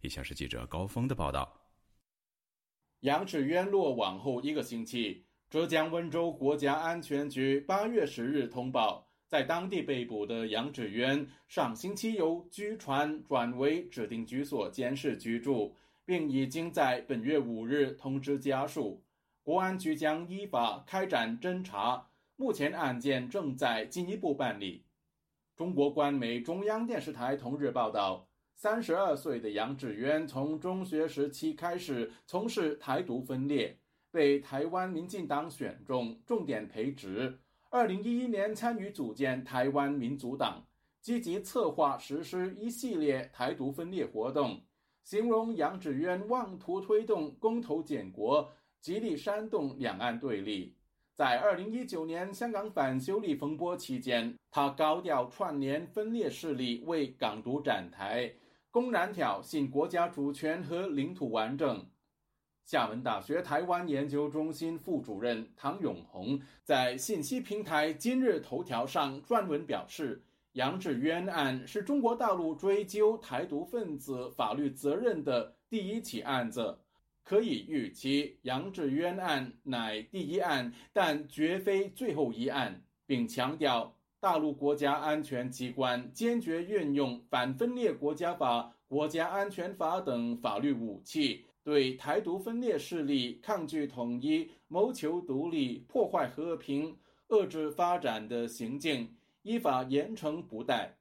[0.00, 1.60] 以下是记者高峰的报道。
[3.00, 15.76] 杨志渊落网后一个星期，浙江温州国家安全局八月十日通报，在当地被捕的杨志渊上星期由拘传转为指定居所监视居住，
[16.08, 19.04] 并已经在本月五日通知家属。
[19.42, 24.86] 国安局将依法开展侦查，目前案件正在进一步办理。
[25.54, 28.26] 中国官媒中央电视台同日报道。
[28.54, 33.78] 三十二岁的杨志渊从中学时期开始从事台独分裂，
[34.10, 37.38] 被台湾民进党选中，重点培植。
[37.68, 40.66] 二零一一年参与组建台湾民主党，
[41.02, 44.62] 积极策划实施一系列台独分裂活动。
[45.08, 50.74] 形容杨志渊妄图推动公投建国，极力煽动两岸对立。
[51.14, 58.30] 在二零一九年香港反修例风波期间，他高调串联分裂势力为港独展台。
[58.70, 61.86] 公然挑衅国家主权和领土完整。
[62.66, 70.22] 厦门大学台湾研究中心副主任唐永红在信息平台今日头条上撰文表示
[70.58, 76.76] ：“杨志渊案是中国大陆追究台独分子法律责任的第一起案子，
[77.22, 96.98] 可以预期杨志渊案乃第一案，但绝非最后一案，并强调。”大陆国家安全机关坚决运用反分裂国家法、国家安全法等法律武器，对台独分裂势力抗拒统一、谋求独立、破坏和平、
[97.28, 99.08] 遏制发展的行径，
[99.42, 100.96] 依法严惩不贷。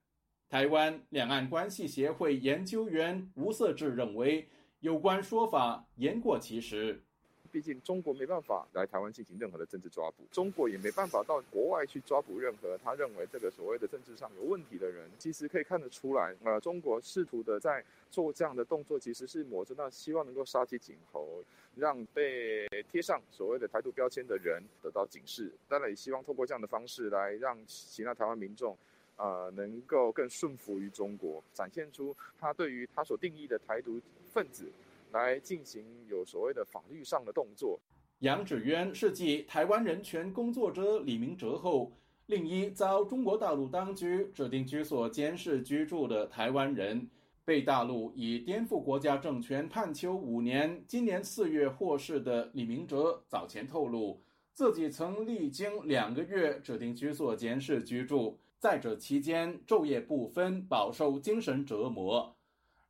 [0.50, 4.48] 台湾两岸关系协会研究员吴色志认为，
[4.80, 7.07] 有关说法言过其实。
[7.48, 15.10] 毕竟中国没办法来台湾进行任何的政治抓捕，中国也没办法到国外去抓捕任何他认为这个所谓的政治上有问题的人。
[15.18, 21.44] 其实可以看得出来，呃，中国试图的在做这样的动作，其实是抹着那希望能够杀鸡儆猴，
[21.76, 25.52] 让被贴上所谓的台独标签的人得到警示。
[25.68, 28.78] 当然也希望透过这样的方式来让其他台湾民众。
[29.20, 34.00] 呃，能够更顺服于中国，展现出他对于他所定义的台独
[34.32, 34.72] 分子
[35.18, 37.80] 来进行有所谓的法律上的动作。
[38.20, 41.92] 杨芷渊是继台湾人权工作者李明哲后，
[42.28, 47.10] 另一遭中国大陆当局指定居所监视居住的台湾人，
[47.44, 50.84] 被大陆以颠覆国家政权判囚五年。
[50.88, 54.22] 今年四月获释的李明哲早前透露，
[54.54, 58.40] 自己曾历经两个月指定居所监视居住。
[58.60, 62.36] 在这期间，昼夜不分，饱受精神折磨。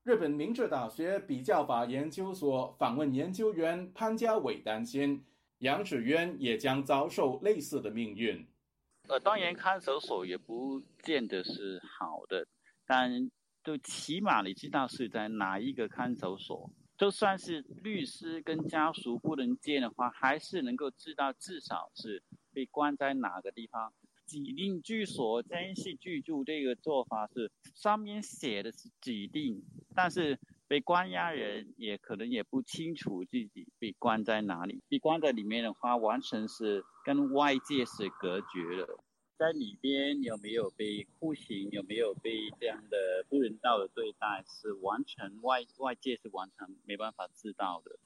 [0.08, 5.22] 日本明治大学比较法研究所访问研究员潘家伟担心，
[5.58, 8.48] 杨芷渊也将遭受类似的命运。
[9.10, 12.48] 呃，当然，看守所也不见得是好的，
[12.86, 13.30] 但
[13.62, 16.72] 都起码你知道是在哪一个看守所。
[16.98, 23.92] 就算是律师跟家属不能见的话，还是能够知道至少是被关在哪个地方。
[24.28, 29.64] 指定居所监视居住这个做法是上面写的是指定，
[29.96, 34.84] 但是被关押人也可能也不清楚自己被关在哪里。
[34.90, 39.00] 被关在里面的话，完全是跟外界是隔绝的。
[39.38, 47.98] 在里边有没有被酷刑，有没有被这样的不人道的对待，是完全外外界是完全没办法知道的。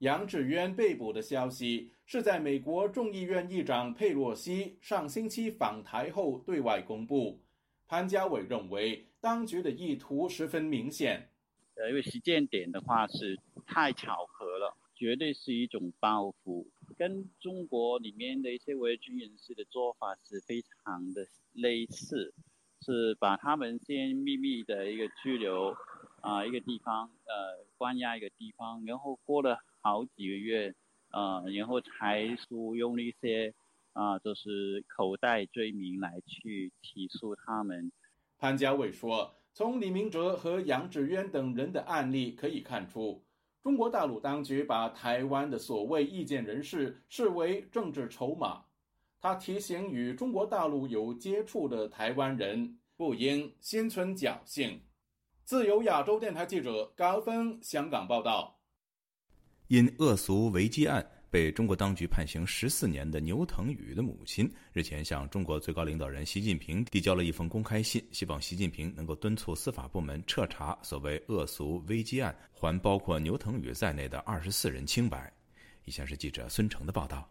[0.00, 7.38] 杨芷渊被捕的消息是在美国众议院议长佩洛西上星期访台后对外公布。
[7.86, 11.28] 潘家伟认为，当局的意图十分明显。
[11.74, 22.32] 呃，因为时间点的话是太巧合了，绝对是一种报复，跟中国里面的一些维军人士的做法是非常的类似，
[22.80, 25.76] 是把他们先秘密的一个拘留，
[26.22, 29.58] 啊，一个地方，呃，关押一个地方，然后过了。
[29.82, 30.74] 好几个月，
[31.10, 33.54] 呃，然后才说用一些
[33.92, 37.90] 啊，就是口袋罪名来去起诉他们。
[38.38, 43.24] 潘家伟说，从李明哲和杨芷渊等人的案例可以看出，
[43.62, 48.64] 中国大陆当局把台湾的所谓意见人士视为政治筹码。
[49.20, 54.80] 他提醒与中国大陆有接触的台湾人，不应心存侥幸。
[55.44, 58.59] 自由亚洲电台记者高峰香港报道。
[59.70, 75.32] 因恶俗违纪案被中国当局判刑十四年的牛腾宇的母亲日前向中国最高领导人习近平递交了一封公开信，希望习近平能够敦促司法部门彻查所谓恶俗危机案，还包括牛腾宇在内的二十四人清白。
[75.84, 77.30] 以下是记者孙成的报道。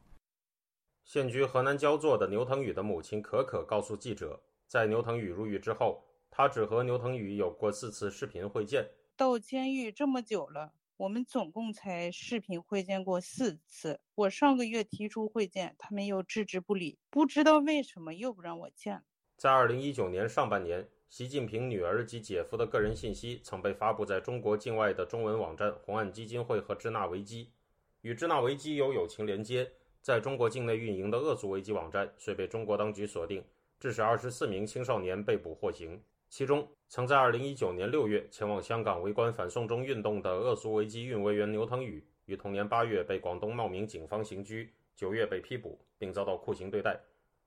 [1.03, 8.87] 现居河南焦作的牛腾宇的母亲可可告诉记者，在牛腾宇入狱之后，他只和牛腾宇有过四次视频会见。
[9.17, 10.71] 到监狱这么久了。
[10.99, 14.01] 我们总共才视频会见过四次。
[14.15, 19.01] 我上个月提出会见，他们又置之不理，不知道为什么又不让我见。
[19.37, 27.49] 在二零一九年上半年，习近平女儿及姐夫的个人信息曾被发布在中国境外的中文网站红岸基金会和支那维基，
[28.01, 29.71] 与支那维基有友情连接。
[30.01, 33.41] 在中国境内运营的恶俗维基网站虽被中国当局锁定，
[33.79, 36.03] 致使二十四名青少年被捕获刑。
[36.29, 46.99] 其中，曾在2019年6月前往香港围观反送中运动的恶俗维基运维员牛腾宇，于同年8月被广东茂名警方刑拘，9月被批捕，并遭到酷刑对待。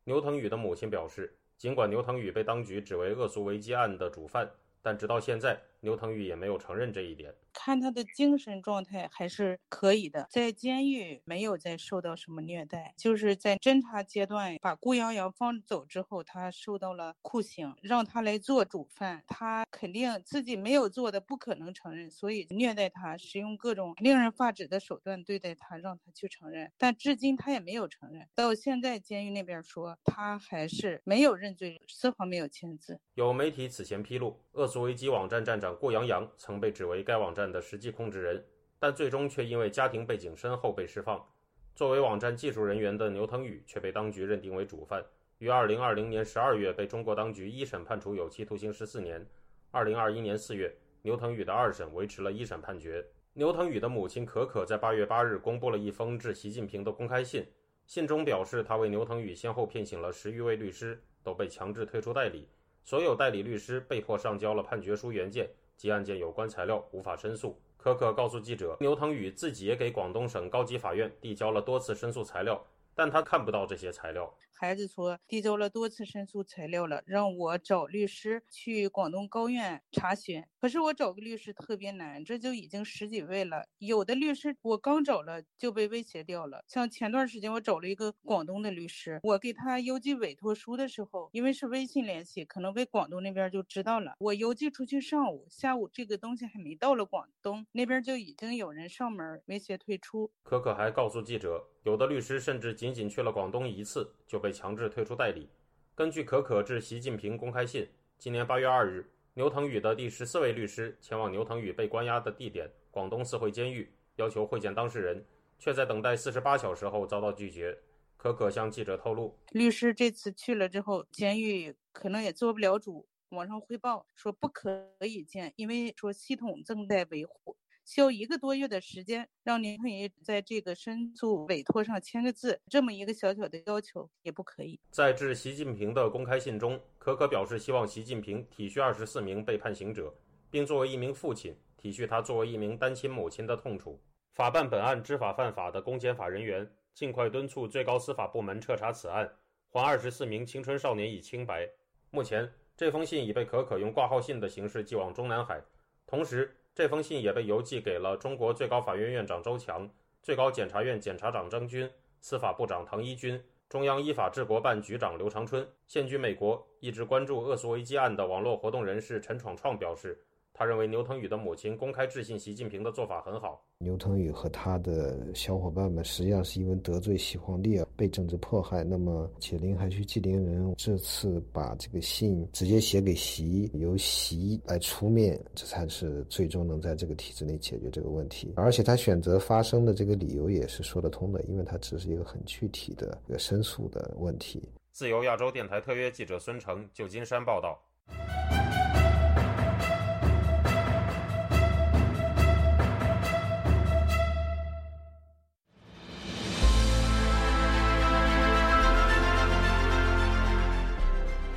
[0.05, 4.51] 牛腾宇的母亲表示，尽管牛腾宇被当局指为恶俗维基案的主犯。
[4.85, 7.33] 但直到现在，牛腾宇也没有承认这一点。
[7.53, 26.73] 看他的精神状态还是可以的，在监狱没有再受到什么虐待，就是在侦查阶段把顾瑶瑶放走之后，他受到了酷刑，让他来做主犯，他肯定自己没有做的，不可能承认，所以虐待他，使用各种令人发指的手段对待他，让他去承认。
[26.77, 28.29] 但至今他也没有承认。
[28.35, 33.01] 到现在，监狱那边说他还是没有认罪，丝毫没有签字。
[33.15, 34.73] 有媒体此前披露，恶。
[34.73, 38.45] 作为基网站站长顾洋洋曾被指为该网站的实际控制人，
[38.79, 41.27] 但最终却因为家庭背景深厚被释放。
[41.75, 45.03] 作为网站技术人员的牛腾宇却被当局认定为主犯，
[45.39, 49.27] 于2020年12月被中国当局一审判处有期徒刑14年。
[49.73, 53.03] 2021年4月，牛腾宇的二审维持了一审判决。
[53.33, 57.47] 牛腾宇的母亲可可在8月8日公布了一封致习近平的公开信，
[57.87, 62.47] 信中表示，他为牛腾宇先后聘请了十余位律师，都被强制退出代理。
[62.85, 65.49] 所有代理律师被迫上交了判决书原件
[65.83, 67.61] 及案件有关材料，无法申诉。
[67.77, 72.65] 可可告诉记者，牛腾宇自己也给广东省高级法院递交了多次申诉材料，
[72.95, 74.33] 但他看不到这些材料。
[74.63, 80.41] 孩子说递交了多次申诉材料了，让我找律师去广东高院查询。
[80.61, 83.67] 可是我找个律师特别难，这就已经十几位了。
[83.79, 86.63] 有的律师我刚找了就被威胁掉了。
[86.69, 94.15] 像前段时间我找了一个广东的律师，我给他邮寄委托书的时候，因为是微信联系，可能被广东那边就知道了。
[94.21, 100.31] 我邮寄出去上午，下午这个东西还没到了广东那边，就已经有人上门威胁退出。
[100.45, 104.52] 可可还告诉记者，有的律师甚至仅仅去了广东一次就被。
[104.53, 105.49] 强制退出代理。
[105.95, 107.89] 根据可可致习近平公开信，
[108.19, 115.25] 今年八月二日，牛腾宇的第十四位律师前往牛腾宇被关押的地点广东四会监狱，要求会见当事人，
[115.59, 117.79] 却在等待四十八小时后遭到拒绝。
[118.17, 127.57] 可可向记者透露，律师这次去了之后，监狱可能也做不了主，网上汇报说不可以见，因为说系统正在维护。
[127.85, 134.79] 需要一个多月的时间，让您可以在这个申诉委托上签个字，这么一个小小的要求也不可以。
[134.91, 140.15] 在致习近平的公开信中，可可表示希望习近平体恤二十四名被判刑者，
[140.51, 144.01] 并作为一名父亲体恤他作为一名单亲母亲的痛楚。
[144.33, 149.31] 法办本案知法犯法的公检法人员尽快敦促最高司法部门彻查此案，
[149.71, 151.69] 还二十四名青春少年以清白。
[152.11, 155.61] 目前，这封信已被可可用挂号信的形式寄往中南海，
[156.07, 156.57] 同时。
[156.75, 159.91] 这封信也被邮寄给了中国最高法院院长周强、
[160.23, 165.69] 最高检察院检察长张军、司法部长唐一军、中央依法治国办局长刘长春。
[165.87, 170.25] 现居美国、一直关注恶俗危机案的网络活动人士陈闯创表示。
[170.55, 173.65] 他认为牛腾宇的母亲公开致信习近平的做法很好。
[173.79, 178.85] 牛腾宇和他的小伙伴们实际上是因为得罪习皇帝被政治迫害。
[178.85, 188.53] 那么，且林海区继陵人这次把这个信直接写给习，由习来出面，这才是最终能在这个体制内解决这个问题。
[188.57, 194.63] 而且他选择发声的这个理由也是说得通的，因为他只是一个很具体的一个申诉的问题。
[194.93, 197.83] 自由亚洲电台特约记者孙成，旧金山报道。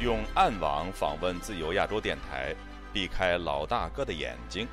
[0.06, 2.54] 用暗网访问自由亚洲电台，
[2.94, 4.68] 避开老大哥的眼睛。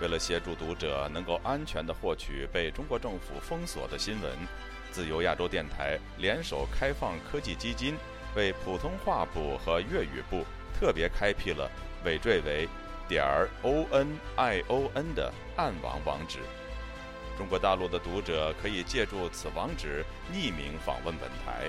[0.00, 4.30] 为了协助读者能够安全地获取被中国政府封锁的新闻，
[4.92, 7.96] 自由亚洲电台联手开放科技基金，
[8.36, 10.44] 为普通话部和粤语部
[10.78, 11.68] 特别开辟了
[12.04, 12.68] 尾缀为
[13.08, 16.38] 点儿 o n i o n 的暗网网址。
[17.36, 21.68] 中国大陆的读者可以借助此网址匿名访问本台。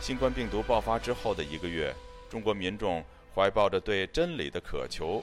[0.00, 1.92] 新冠病毒爆发之后的一个月，
[2.30, 5.22] 中国民众怀抱着对真理的渴求，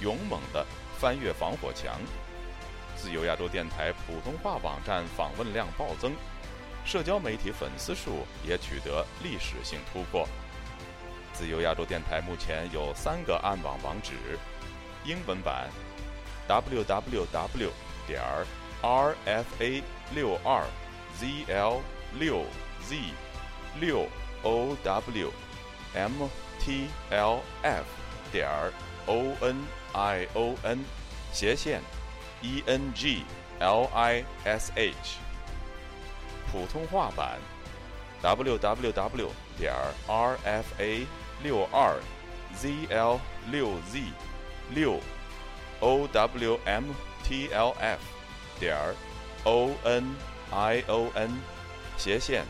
[0.00, 0.64] 勇猛地
[0.98, 2.00] 翻越防火墙。
[2.96, 6.12] 自由亚洲电台普通话网站访问量暴增，
[6.84, 10.26] 社交媒体粉丝数也取得历史性突破。
[11.32, 14.14] 自由亚洲电台目前有三个暗网网址：
[15.04, 15.68] 英文版
[16.48, 17.70] www
[18.06, 18.22] 点
[18.82, 19.82] rfa
[20.14, 20.64] 六二
[21.18, 21.80] zl
[22.18, 22.44] 六
[22.88, 22.96] z
[23.80, 24.06] 六
[24.42, 25.32] o w
[25.94, 27.84] m t l f
[28.30, 28.72] 点儿
[29.06, 30.84] o n i o n
[31.32, 31.80] 斜线
[32.40, 33.24] e n g
[33.58, 35.18] l i s h
[36.50, 37.38] 普通话版
[38.20, 39.72] w w w 点
[40.06, 41.06] r f a
[41.42, 42.00] 六二
[42.54, 43.20] z l
[43.50, 43.98] 六 z
[44.70, 45.00] 六
[45.80, 46.84] o w m
[47.24, 47.98] t l f
[48.60, 48.94] 点儿
[49.44, 50.14] o n
[50.50, 51.30] i o n
[51.96, 52.44] 斜线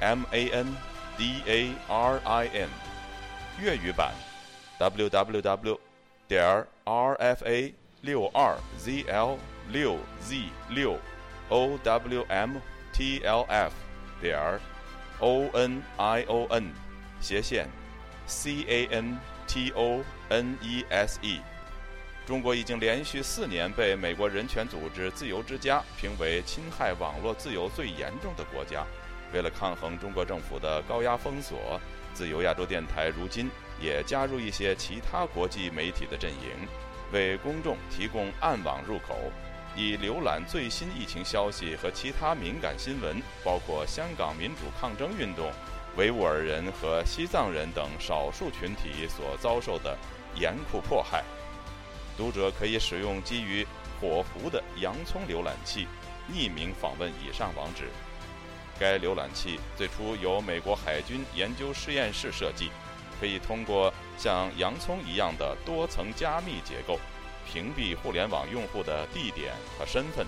[0.00, 0.76] M A N
[1.16, 2.68] D A R I N，
[3.60, 4.12] 粤语版
[4.78, 5.80] ，W W W
[6.26, 9.38] 点 R F A 六二 Z L
[9.68, 10.98] 六 Z 六
[11.48, 12.56] O W M
[12.92, 13.72] T L F
[14.20, 14.60] 点
[15.20, 16.72] O N I O N
[17.20, 17.68] 斜线
[18.26, 21.40] C A N T O N E S E。
[22.26, 28.84] 中国已经连续四年被美国人权组织自由之家评为侵害网络自由最严重的国家。
[29.34, 31.80] 为了抗衡中国政府的高压封锁，
[32.14, 36.68] 自由亚洲电台如今也加入一些其他国际媒体的阵营，
[37.12, 39.18] 为公众提供暗网入口，
[39.74, 45.50] 以浏览最新疫情消息和其他敏感新闻，包括香港民主抗争运动、
[45.96, 49.98] 维吾尔人和西藏人等少数群体所遭受的
[50.36, 51.24] 严酷迫害。
[52.16, 53.66] 读者可以使用基于
[54.00, 55.88] 火狐的洋葱浏览器，
[56.32, 57.88] 匿名访问以上网址。
[58.78, 62.70] 该浏览器最初由美国海军研究实验室设计，
[63.20, 66.98] 可以通过像洋葱一样的多层加密结构，
[67.46, 70.26] 屏蔽互联网用户的地点和身份，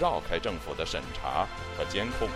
[0.00, 2.28] 绕开政府的审查和监控。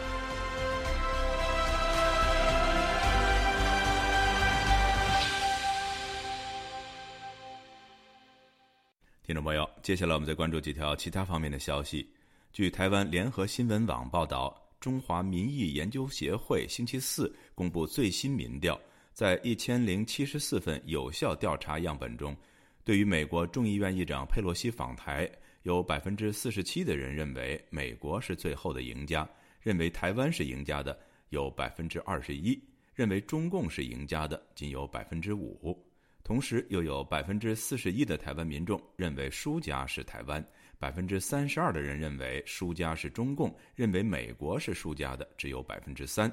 [9.25, 12.09] 听众朋友，接下来我们再关注几条其他方面的消息。
[12.53, 14.66] 据台湾联合新闻网报道。
[14.81, 18.81] 中华民意研究协会星期四公布最新民调，
[19.13, 22.37] 在一千零七十四份有效调查样本中，
[22.85, 25.29] 对于美国众议院议长佩洛西访台，
[25.63, 29.29] 有百分之四十七的人认为美国是最后的赢家，
[29.61, 30.97] 认为台湾是赢家的
[31.31, 32.57] 有百分之二十一，
[32.95, 35.77] 认为中共是赢家的仅有百分之五，
[36.23, 40.47] 同时又有百分之四十一的台湾民众认为输家是台湾。
[40.79, 46.31] 百分之三十二的人认为输家是中共，认为美国是输家的只有百分之三。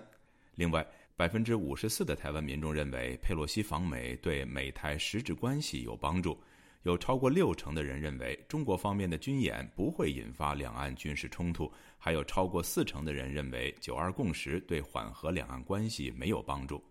[0.56, 0.86] 另外，
[1.16, 6.38] 百分之五十四的台湾民众认为佩洛西访美对美台实质关系有帮助，
[6.84, 16.84] 有超过六成的人认为中国方面的军演不会引发两岸军事冲突，还有超过四成的人认为九二共识对缓和两岸关系没有帮助。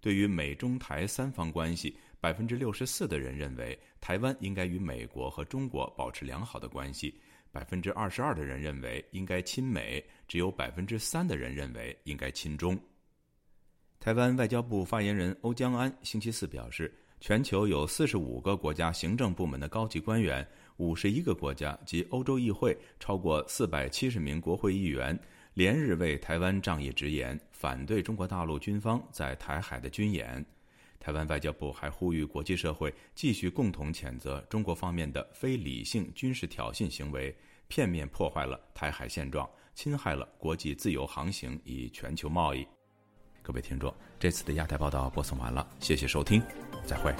[0.00, 1.96] 对于美中台三方关系。
[2.20, 7.14] 百分之六十四的人认为台湾应该与美国和中国保持良好的关系，
[7.52, 12.78] 百分之二十二的人认为应该亲美，只有百分之三的人认为应该亲中。
[14.00, 20.46] 台湾外交部发言人欧江安星期四表示，全球有四十五个国家行政部门的高级官员，
[20.76, 25.18] 五十一个国家及欧洲议会超过四百七十名国会议员，
[25.54, 30.44] 连日为台湾仗义直言，反对中国大陆军方在台海的军演。
[31.00, 37.34] 台湾外交部还呼吁国际社会继续共同谴责中国方面的非理性军事挑衅行为，
[37.68, 42.66] 片面破坏了台海现状，侵害了国际自由航行与全球贸易。
[43.42, 46.42] 各位听众，这次的亚太报道播送完了，谢谢收听，
[46.84, 47.14] 再会。